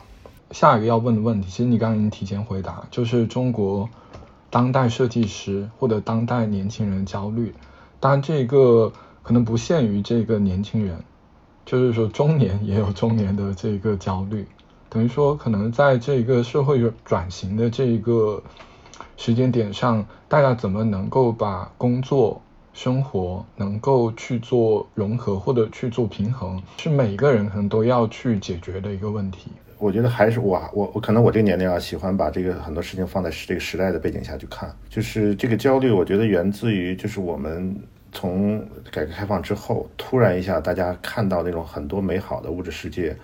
[0.50, 3.88] 下一个要问的问题，其实你刚刚已经提前回答，就是中国
[4.50, 7.54] 当代设计师或者当代年轻人焦虑。
[8.00, 11.04] 当然，这个可能不限于这个年轻人，
[11.64, 14.46] 就是说中年也有中年的这个焦虑。
[14.88, 18.42] 等于说，可能在这个社会转型的这个
[19.16, 29.52] 时间点上，大家怎么能够把工作、生活能够去做融合或者去做平衡，是每个人可能都要去解决的一个问题。
[29.80, 37.74] 我觉得还是我我我可能我这个年龄啊，喜欢把这个很多事情放在这个时代的背景下去看，就是这个焦虑，我觉得源自于就是我们
[38.12, 43.16] 从改革开放之后，突然一下大家看到那种很多美好的物质世界。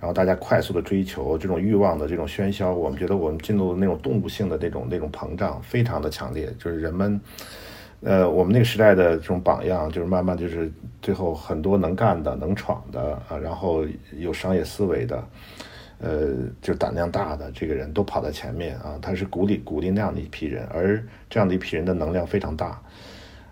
[0.00, 6.52] 然后大家快速的追求这种欲望的这种喧嚣，我们觉得我们进入那种动物性的那种那种膨胀，非常的强烈。
[6.58, 7.20] 就是人们，
[8.00, 10.68] 呃，我们那个时代的这种榜样，就是慢慢就是
[11.00, 13.86] 最后很多能干的、能闯的啊，然后
[14.18, 15.24] 有商业思维的，
[16.02, 22.78] 呃，就胆量大的这个人都跑在前面啊，他是鼓励鼓励那样的一批人，而这样的一批人的能量非常大。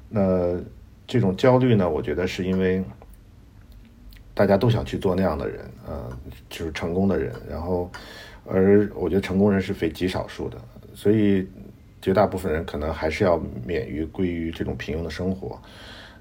[0.09, 0.59] 那
[1.07, 2.85] 这种焦虑呢，我觉得是因为。
[4.33, 7.31] 大家都想去做那样的人，呃，就是成功的人。
[7.47, 7.91] 然后，
[8.47, 10.57] 而我觉得成功人是非极少数的，
[10.95, 11.47] 所以
[12.01, 15.61] 绝大部分人可能还是要免于归于这种平庸的生活。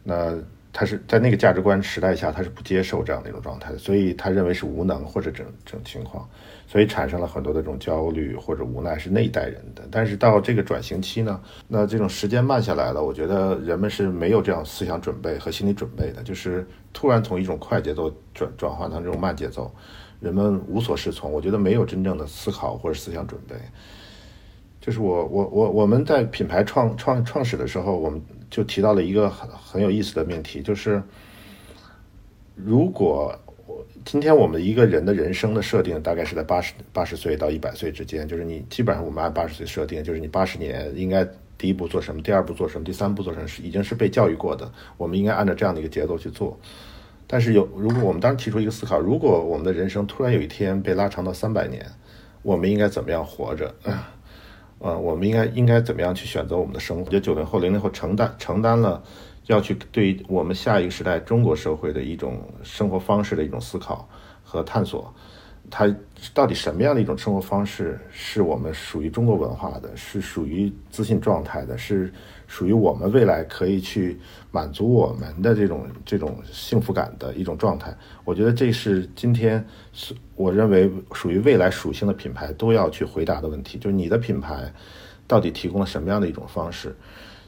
[0.03, 0.37] 那。
[0.71, 6.29] 他是在那个价值观时代下，他是不接受这样的一种状态，所以他认为是无能或者这种这种情况，
[6.67, 9.83] 所以产生了很多的这种焦虑或者无奈，是那一代人的。
[9.89, 19.73] 但是到这个转型期呢，那这种时间慢下来了，我觉得人们是没有这样思想准备和心理准备的，就是突然从一种快节奏转转换成这种慢节奏，
[20.19, 21.31] 人们无所适从。
[21.31, 23.55] 我觉得没有真正的思考或者思想准备。
[24.81, 28.21] 就是我我我我们在品牌创创创始的时候，我们。
[28.49, 31.03] 就提到了一个很很有意思的命题，就是
[32.55, 33.31] 如果
[33.67, 41.23] 我今天我们一个人的人生的设定大概是在八十八十岁到一百岁之间，就是你基本上我们按八十岁设定，就是你八十年应该
[41.59, 46.59] 第一步做什么，第二步做什么，第三步做什么，是已经是被教育过的，我们应该按照这样的一个节奏去做。
[47.27, 51.85] 但是有如果我们当时提出一个思考，如果我们的人生突然有一天被拉长到三百年，
[52.41, 53.75] 我们应该怎么样活着？
[54.79, 57.03] 呃，我们应该应该怎么样去选择我们的生活？
[57.03, 59.03] 我觉得九零后、零零后承担承担了
[59.47, 64.07] 要去对我们下一个时代中国社会的一种生活方式的一种思考
[64.43, 65.13] 和探索。
[65.71, 65.93] 它
[66.33, 72.11] 到底什么样的一种生活方式是我们属于中国文化的，是属于自信状态的，是
[72.47, 74.17] 属于我们未来可以去
[74.51, 77.95] 满足我们的这种这种幸福感的一种状态？
[78.25, 84.73] 我觉得这是今天是我认为属于未来属性的品牌都要去回答的问题，就是你的品牌
[85.27, 86.95] 到底提供了什么样的一种方式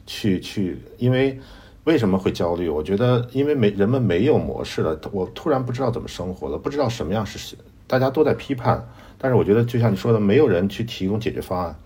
[0.06, 0.78] 去去？
[0.98, 1.38] 因为
[1.84, 2.68] 为什么会焦虑？
[2.68, 7.56] 我觉得因为没人们没有模式了，我突然不知道怎么生活了，不知道什么样是。
[7.88, 8.88] 大家都在批判，
[9.18, 11.76] 但是我觉得就像你说的，没有人去提供解决方案，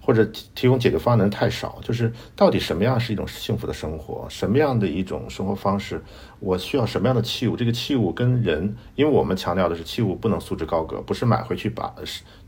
[0.00, 1.78] 或者提供解决方案的人太少。
[1.82, 6.02] 就是到底什么样是一种幸福的生活，什么样的一种生活方式，
[6.38, 7.56] 我需要什么样的器物？
[7.56, 11.94] 这个器物跟人，因为我们强调的是器物不能素质高阁，不是买回去把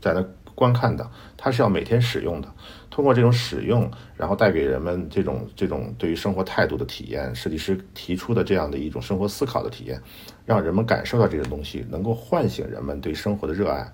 [0.01, 0.25] 在那。
[0.55, 2.47] 观看的，它是要每天使用的，
[2.91, 9.99] 通过这种使用，然后带给人们这种这种对于生活态度的体验，设计师提出的这样的一种生活思考的体验，
[10.45, 13.91] 让人们感受到这个东西，能够唤醒人们对生活的热爱，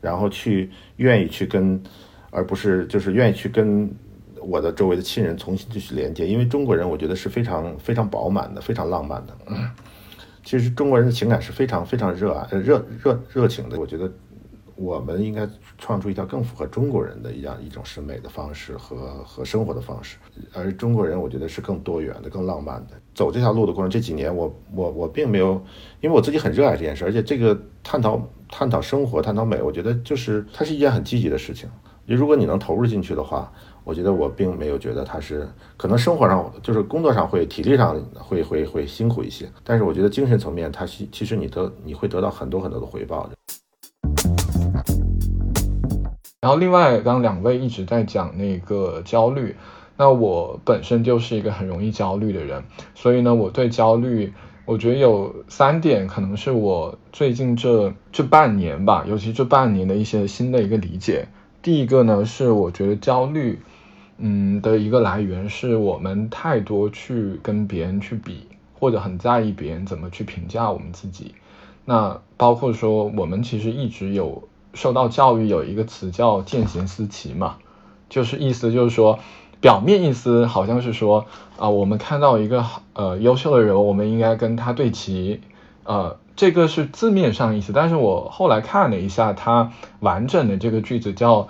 [0.00, 1.82] 然后去愿意去跟，
[2.38, 3.90] 而不是就是愿意去跟
[4.40, 6.24] 我的周围的亲人重新继续连接。
[6.24, 9.36] 因为中国人我觉得是非常非常饱满的，非常浪漫的。
[10.44, 13.78] 其实中国人的情感是非常非常热爱、热热热情的。
[13.78, 14.10] 我觉得
[14.76, 20.16] 我们应该创出一条更符合中国人的一样一种审美的方式和和生活的方式。
[20.54, 22.94] 而中国人，我觉得是更多元的、更浪漫的。
[23.12, 25.60] 走这条路的过程，这几年我我我并没有，
[26.00, 31.68] 因为我自己很热爱这件事，而且这个探讨探讨生活、探讨美，我觉得就是它是一件很积极的事情。
[32.14, 33.52] 如果你能投入进去的话。
[33.84, 35.48] 我觉得我并没有觉得他是
[35.78, 43.34] 可能生活上就是工作上会体力上会会会辛苦一些，但是我觉得精神层面，他其其实你得你会得到很多很多的回报的。
[46.42, 49.56] 然后另外，刚刚两位一直在讲那个焦虑，
[49.96, 52.62] 那我本身就是一个很容易焦虑的人，
[52.94, 54.34] 所以呢，我对焦虑，
[54.66, 61.26] 我觉得有三点可能是我最近这这半年吧，尤其这半年的一些新的一个理解。
[61.68, 63.60] 第一个呢，是我觉得焦虑。
[64.16, 71.34] 嗯的一个来源是我们太多去跟别人去比，或者很在意别人怎么去评价我们自己。
[71.84, 77.58] 那包括说我们其实一直有受到教育，有一个词叫见贤思齐嘛，
[78.08, 79.18] 就是意思就是说，
[79.60, 81.26] 表面意思好像是说
[81.58, 82.64] 啊，我们看到一个
[82.94, 85.42] 呃优秀的人，我们应该跟他对齐，
[85.84, 87.74] 呃，这个是字面上意思。
[87.74, 91.48] 但是我后来看了一下，它完整的这个句子叫。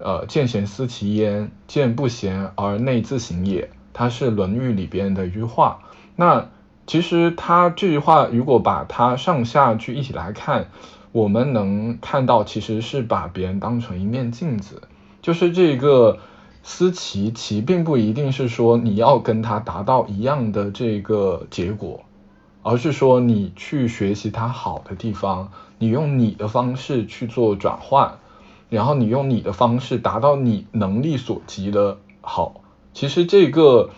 [0.00, 3.68] 呃，见贤思齐焉，见不贤而内自省也。
[3.92, 5.80] 它是《论语》里边的一句话。
[6.14, 6.50] 那
[6.86, 10.68] 其实他这句话，如果把它上下去一起来看，
[11.10, 14.82] 我们能看到，其实是把别人当成一面镜子。
[15.20, 16.20] 就是这个
[16.62, 22.04] 思齐，齐并不一定是说你要跟他达到一样的这个结果，
[22.62, 28.18] 而是说你去学习它好的地方，你用你的方式去做转换。
[28.70, 32.60] 然后你用你的方式达到你能力所及的好，
[32.92, 33.88] 其实这个，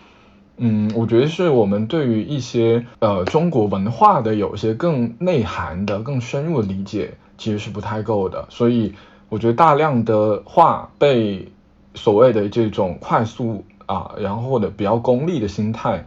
[0.58, 8.46] 嗯，我觉得是我们对于一些呃中国文化的有些更内涵的、更深入的理解，其实是不太够的。
[8.48, 8.94] 所以
[9.28, 11.50] 我觉得大量的话被
[11.94, 16.04] 所谓的这种快速啊，然后或者比较功利的心态，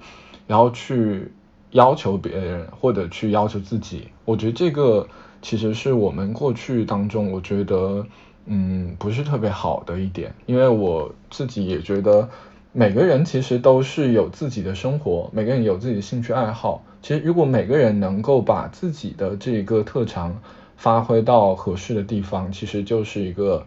[0.47, 1.34] 然后去
[1.74, 5.07] 要求别人或者去要求自己，我觉得这个
[5.43, 8.07] 其实是我们过去当中，我觉得。
[8.45, 12.28] 嗯，不是特别好的一点，因为我自己也觉得，
[12.74, 16.84] 每个人其实都是有自己的生活，每个人有自己的兴趣爱好。
[17.01, 20.41] 其实，如果每个人能够把自己的这个特长
[20.76, 23.65] 发挥到合适的地方，其实就是一个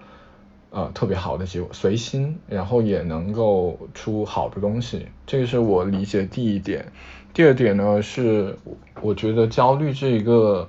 [0.68, 1.70] 呃特别好的结果。
[1.72, 6.92] 随心，然后也能够出好的东西，这个是我理解第一点。
[7.36, 8.56] 第二点呢，是
[9.02, 10.66] 我觉得焦虑这一个。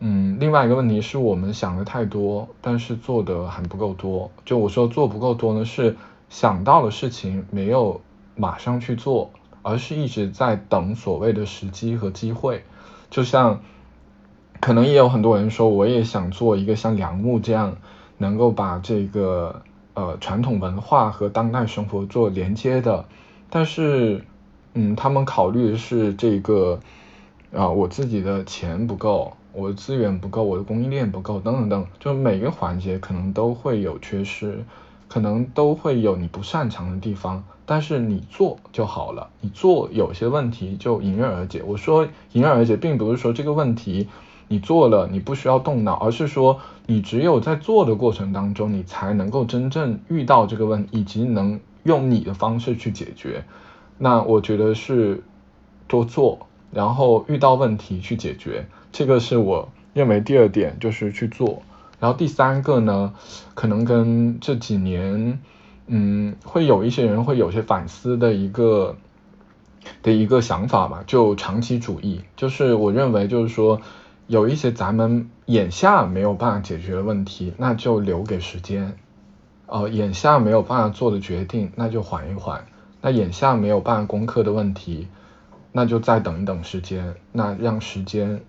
[0.00, 4.28] 嗯，另外一个问题是我们想的太多，但是做的还不够多。
[4.44, 5.94] 就我说做不够多呢，是
[6.28, 8.00] 想到的事情没有
[8.34, 9.30] 马上去做，
[9.62, 12.64] 而是一直在等所谓的时机和机会。
[13.08, 13.60] 就像，
[14.58, 17.76] 可能也有很多人说，我也想做一个像梁木这样，
[18.18, 19.62] 能够把这个
[19.94, 23.04] 呃传统文化和当代生活做连接的，
[23.48, 24.24] 但是，
[24.74, 26.78] 嗯，他们考虑的是这个，
[27.52, 29.32] 啊，我自己的钱不够。
[29.52, 34.64] 我的资源不够，我的供应链不够，等等等，就每个环节可能都会有缺失，
[35.06, 41.62] 可能都会有你不擅长的地方，但是你做就好了，你做有些问题就迎刃而解。
[41.64, 44.08] 我说迎刃而解，并不是说这个问题
[44.48, 53.44] 你做了你不需要动脑，而是说你只有在做的过程当中，你才能够真正遇到这个问题，以及能用你的方式去解决。
[53.98, 55.22] 那我觉得是
[55.86, 58.66] 多做，然后遇到问题去解决。
[58.92, 61.62] 这个是我认为第二点，就是去做。
[62.00, 63.14] 然后第三个呢，
[63.54, 65.40] 可能跟这几年，
[65.86, 68.96] 嗯，会有一些人会有些反思的一个
[70.02, 72.20] 的一个想法吧，就长期主义。
[72.36, 73.80] 就是我认为，就是说，
[74.26, 78.96] 有一些咱们眼下没有办法解决的问题，那就留给时间。
[79.66, 82.66] 呃，眼下没有办法做的决定，那就缓一缓。
[83.04, 85.06] 那眼下没有办法攻克的问题，
[85.70, 87.14] 那就再等一等时间。
[87.30, 88.40] 那让时间。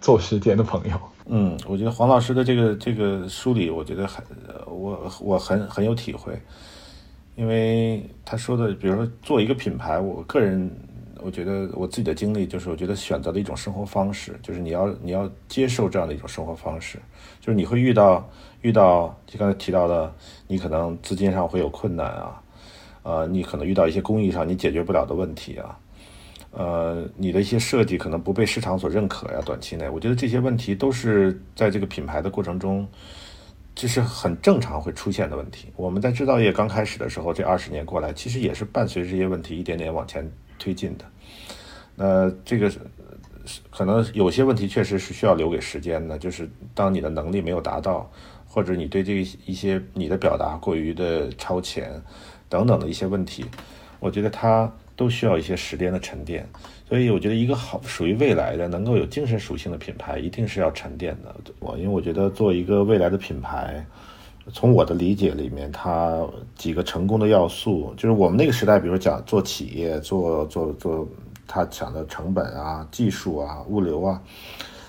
[0.00, 4.24] 做时间的朋友，嗯，我觉得黄老师的这个这个梳理，我觉得很，
[4.64, 6.40] 我我很很有体会，
[7.34, 10.70] 因为他说的，比如说做一个品牌，我个人
[11.20, 17.00] 我觉得我自己的经历就是，我觉得选择的一种生活方式，就是你要你要接受这样的一种生活方式，
[17.40, 18.24] 就是你会遇到
[18.60, 20.14] 遇到就刚才提到的，
[20.46, 22.40] 你可能资金上会有困难啊，
[23.08, 25.78] 呃，你可能遇到一些工艺上你解决不了的问题啊。
[26.50, 32.86] 呃，你的一些设计可能不被市场所认可呀，短期内，我觉得这些问题都是在这个品牌的过程中，
[33.74, 35.68] 这是很正常会出现的问题。
[35.74, 41.06] 我们在制造业刚开始的时候，这二十年过来，其实也是伴随这些问题一点点往前推进的。
[41.96, 42.70] 那这个
[43.70, 48.10] 可能有些问题确实是需要留给时间的，就是当你的能力没有达到，
[48.46, 51.90] 或者你对这一些你的表达过于的超前
[52.48, 53.44] 等等的一些问题，
[54.00, 56.48] 我觉得它都需要一些时间的沉淀。
[56.88, 61.34] 所以我觉得一个好属于未来的能够有精神属性的品牌，一定是要沉淀的。
[61.60, 63.84] 我因为我觉得做一个未来的品牌，
[64.52, 66.26] 从我的理解里面，它
[66.56, 71.06] 几个成功的要素，就是我们那个时代，比如讲做企业，做做做，
[71.46, 74.22] 他讲的成本啊、技术啊、物流啊，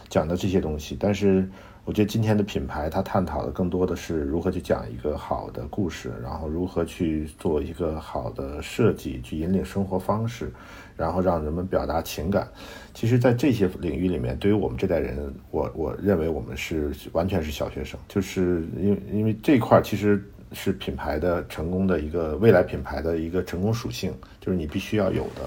[0.08, 1.50] 讲的这些东西，但是。
[1.90, 10.52] 我觉得今天的品牌，它探讨的更多的是如何去讲一个好的故事，然后如何去做一个好的设计，去引领生活方式，
[10.96, 12.48] 然后让人们表达情感。
[12.94, 25.42] 其实，在这些领域里面，对于我们这代人，我我认为我们是完全是小学生，就是因为因为这块其实是品牌的成功的一个未来品牌的一个成功属性，就是你必须要有的。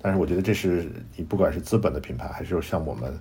[0.00, 3.12] 但是，我觉得这是你不管是资本的品牌，还是像我们。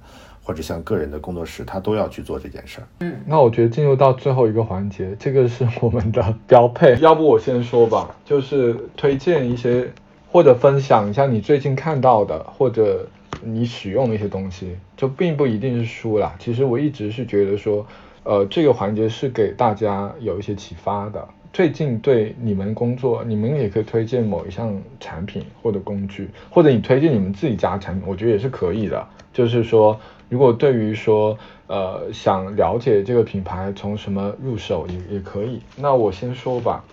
[0.44, 2.88] 或者像个人的工作室，他都要去做这件事儿。
[3.02, 6.98] 嗯，那我觉得进入到最后一个环节，这个是我们的标配。
[7.00, 9.88] 要不我先说吧，就是推荐一些
[10.32, 13.08] 或者分享一下你最近看到的或者
[13.44, 16.36] 你使用的一些东西，就并不一定是书啦。
[16.40, 17.86] 其实我一直是觉得说，
[18.24, 21.28] 呃，这个环节是给大家有一些启发的。
[21.54, 29.08] 最近对你们工作，你们也可以推荐某一项产品或者工具，或者你推荐你们自己家产品，我觉得也是可以的。
[29.32, 30.00] 就是说。
[30.32, 35.60] 如果对于说，呃，想了解这个品牌从什么入手也也可以。
[35.76, 36.86] 那我先说吧，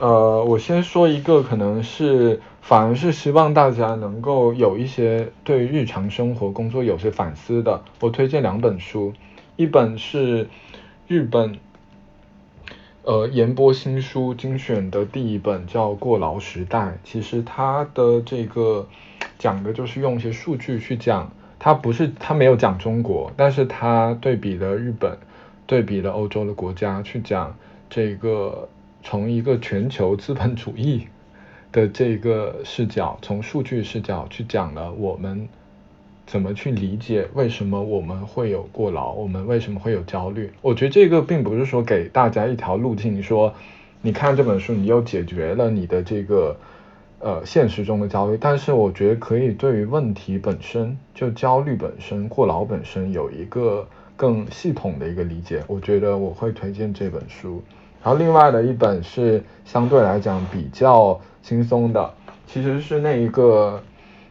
[0.00, 7.82] 呃，我先说一个，可能是反而是希望大家能够有一些对日常生活工作有些反思的。
[7.98, 9.12] 我推荐两本书，
[9.56, 10.48] 一本是
[11.08, 11.58] 日本，
[13.02, 16.78] 呃，岩波新书精选的第一本，叫《过劳时代》。
[17.02, 18.86] 其实它的这个
[19.40, 21.28] 讲的就是用一些数据去讲。
[21.64, 25.16] 他不是他没有讲中国，但是他对比了日本，
[25.64, 27.56] 对比了欧洲的国家去讲
[27.88, 28.68] 这个
[29.04, 31.06] 从一个全球资本主义
[31.70, 35.48] 的这个视角，从数据视角去讲了我们
[36.26, 40.50] 怎么去理解为什么我们会有过劳，我们为什么会有焦虑。
[40.62, 43.54] 我觉得这个并不是说给大家一条路径，说
[44.00, 46.56] 你看这本书你又解决了你的这个。
[47.24, 55.62] 呃，现实中的焦虑，但是我觉得可以对于问题本身，就焦虑本身、过劳本身有一个更系统的一个理解。
[55.68, 57.62] 我觉得我会推荐这本书。
[58.02, 62.12] 然后另外的一本是相对来讲比较轻松的，
[62.48, 63.80] 其实是那一个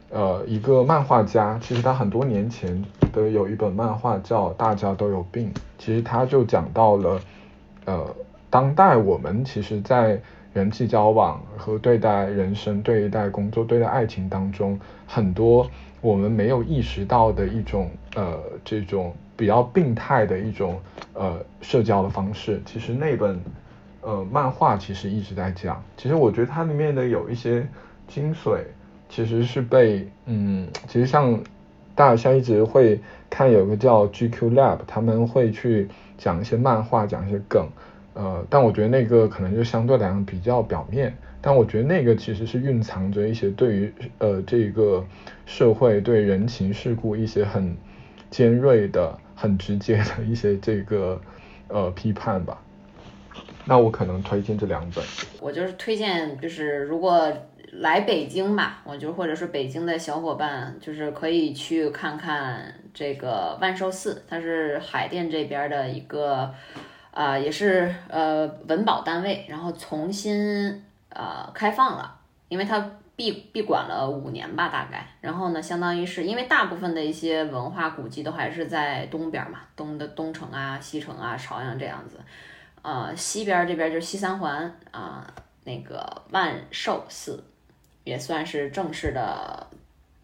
[0.09, 2.83] 呃一个漫画家，其实他很多年前
[3.13, 7.21] 的有一本漫画叫《大家都有病》，其实他就讲到了
[7.85, 8.05] 呃
[8.49, 10.21] 当代我们其实，在
[10.53, 15.69] 人际交往和对待人生、对待工作、对待爱情当中，很多
[16.01, 20.79] 我们没有意识到的一种呃这种比较病态的一种
[21.13, 22.61] 呃社交的方式。
[22.65, 23.39] 其实那本
[24.01, 25.81] 呃漫画其实一直在讲。
[25.95, 27.65] 其实我觉得它里面的有一些
[28.07, 28.59] 精髓，
[29.07, 31.39] 其实是被嗯，其实像
[31.95, 32.99] 大家一直会
[33.29, 35.87] 看有个叫 GQ Lab，他们会去
[36.17, 37.65] 讲一些漫画，讲一些梗。
[38.14, 45.05] 呃，但我觉得那个可能就相对来讲比较表面，但我觉得那个其实是蕴藏着一些对于呃这个
[45.45, 47.74] 社会对人情世故一些很
[48.30, 51.22] 尖锐的、很直接的一些这个
[51.70, 52.62] 呃批判吧。
[53.64, 55.01] 那我可能推荐这两本。
[55.39, 57.32] 我就是推荐，就是如果
[57.72, 66.53] 来北京吧，我就或者是北京的小伙伴，就是可以去看看这个万寿寺，它是海淀这边的一个。
[67.12, 75.05] 啊，也是呃文保单位，然后重新呃开放了，因为它闭闭馆了五年吧，大概。
[75.20, 82.18] 然后呢，相当于是因为大部分的一些文化古迹都还是在东边嘛，东的东城啊、西城啊、朝阳这样子。
[82.82, 85.28] 呃，西边这边就是西三环啊，
[85.66, 87.43] 那个万寿寺
[88.05, 89.68] 也算是正式的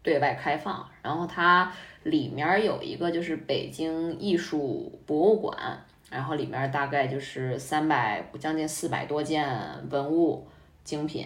[0.01, 0.87] 对外开放。
[1.01, 1.69] 然后它
[2.03, 5.83] 里面有一个就是北京艺术博物馆。
[6.09, 9.49] 然后里面大概就是三百将近四百多件
[9.89, 10.47] 文物
[10.83, 11.25] 精品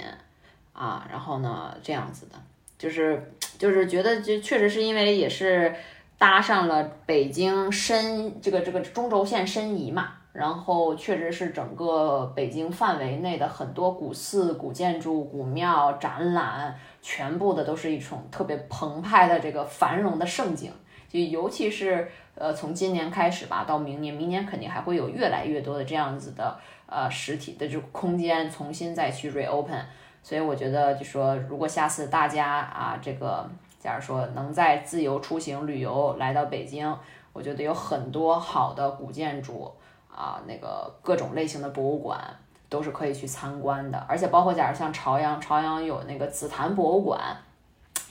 [0.73, 2.35] 啊，然后呢这样子的，
[2.79, 5.75] 就是就是觉得就确实是因为也是
[6.17, 20.71] 搭上了北京申这个这个中轴线申遗嘛，然后确实是整个北京范围内的很多古寺、古建筑、古庙展览，全部的都是一种特别澎湃的这个繁荣的盛景。
[21.11, 29.81] 就尤其是呃从今年开始吧，到明年，明年肯定还会有越来越多的这样子的呃实体的这个空间重新再去 reopen。
[30.23, 33.45] 所以我觉得就说，如果下次大家啊这个
[33.77, 36.95] 假如说能在自由出行旅游来到北京，
[37.33, 39.69] 我觉得有很多好的古建筑
[40.09, 42.19] 啊，那个各种类型的博物馆。
[42.71, 47.19] 都是可以去参观的，而且包括假如像朝阳，朝阳有那个紫檀博物馆，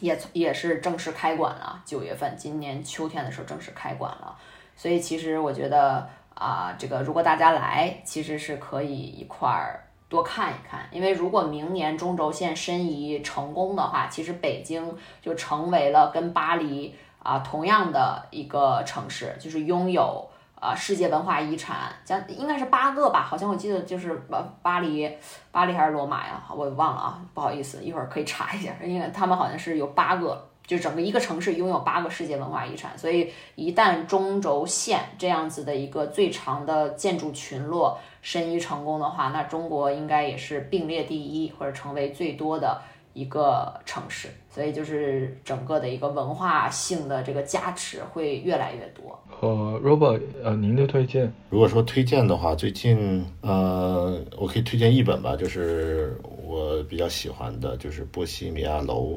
[0.01, 4.37] 也也是正式开馆了，九月份，今年秋天的时候正式开馆了。
[4.75, 20.30] 所以其实我觉得啊，这个如果大家来，其实是可以一块儿多看一看，因为如果明年中轴线申遗成功的话，其实北京就成为了跟巴黎啊同样的一个城市，就是拥有。
[20.61, 23.23] 啊，世界文化遗产，将应该是八个吧？
[23.23, 25.11] 好像我记得就是巴巴黎，
[25.51, 26.45] 巴黎还是罗马呀？
[26.55, 42.83] 我忘了啊，不好意思，一会儿可以查一下，因为他们好像是有八个，就整个一个城市拥有八个世界文化遗产，所以一旦中轴线这样子的一个最长的建筑群落申遗成功的话，那中国应该也是并列第一，或者成为最多的。
[43.21, 49.19] 一个城市，所以就是整个的一个文化性的这个加持会越来越多。
[49.43, 51.31] 呃，Robert，呃，您的推荐？
[51.51, 59.13] 如果说推荐的话，最近呃，我可以推荐一本吧，就是我比较喜欢的，就是《波西米亚楼》，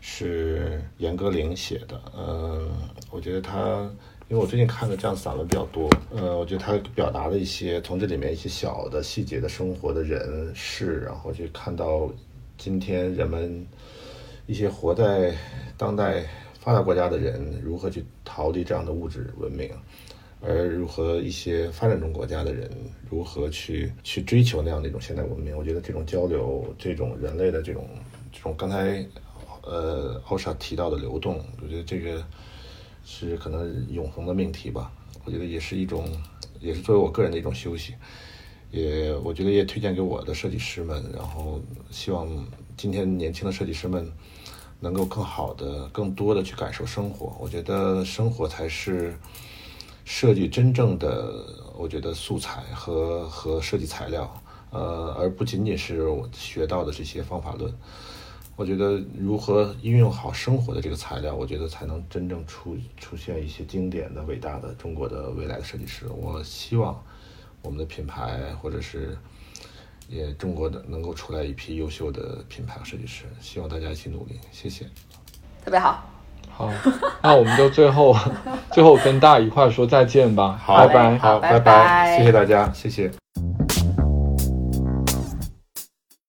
[0.00, 2.00] 是严歌苓写的。
[2.16, 2.70] 嗯，
[3.10, 3.58] 我觉得他，
[4.28, 12.08] 因为我最近看的这样散文比较多，呃，我觉得他表达了一些从这里面一些小的细节的生活的人事，然后去看到。
[12.58, 13.64] 今天人们
[14.46, 15.32] 一些活在
[15.76, 16.24] 当代
[16.58, 19.70] 发达国家的人如何去逃离这样的物质文明，
[20.40, 22.68] 而如何一些发展中国家的人
[23.08, 25.56] 如何去去追求那样的一种现代文明？
[25.56, 27.88] 我觉得这种交流，这种人类的这种
[28.32, 29.06] 这种刚才
[29.62, 32.26] 呃奥莎提到的流动，我觉得这个
[33.04, 34.90] 是可能永恒的命题吧。
[35.24, 36.10] 我觉得也是一种，
[36.58, 37.94] 也是作为我个人的一种休息。
[38.70, 41.58] 也，我觉得也推荐给我的设计师们，然后
[41.90, 42.28] 希望
[42.76, 44.12] 今天年轻的设计师们
[44.78, 47.34] 能够更好的、更多的去感受生活。
[47.40, 49.18] 我觉得生活才是
[50.04, 51.32] 设计真正的，
[51.78, 57.72] 我觉得素材和和设计材料，呃，而不仅仅是我学到的这些方法论。
[58.54, 66.04] 我觉得如何运用好生活的这个材料，我觉得才能真正出出现一些经典的、伟大的中国的未来的设计师。
[66.08, 67.02] 我希望。
[67.68, 69.14] 我们的品牌，或者是
[70.08, 74.86] 也中国的能够出来一批优秀的品牌设计师，希望大家一起努力，谢谢。
[75.62, 76.02] 特别好，
[76.50, 76.72] 好，
[77.22, 78.16] 那我们就最后
[78.72, 83.12] 最后跟大家一块说再见吧，好，拜拜，好，拜拜，谢谢大家，谢谢。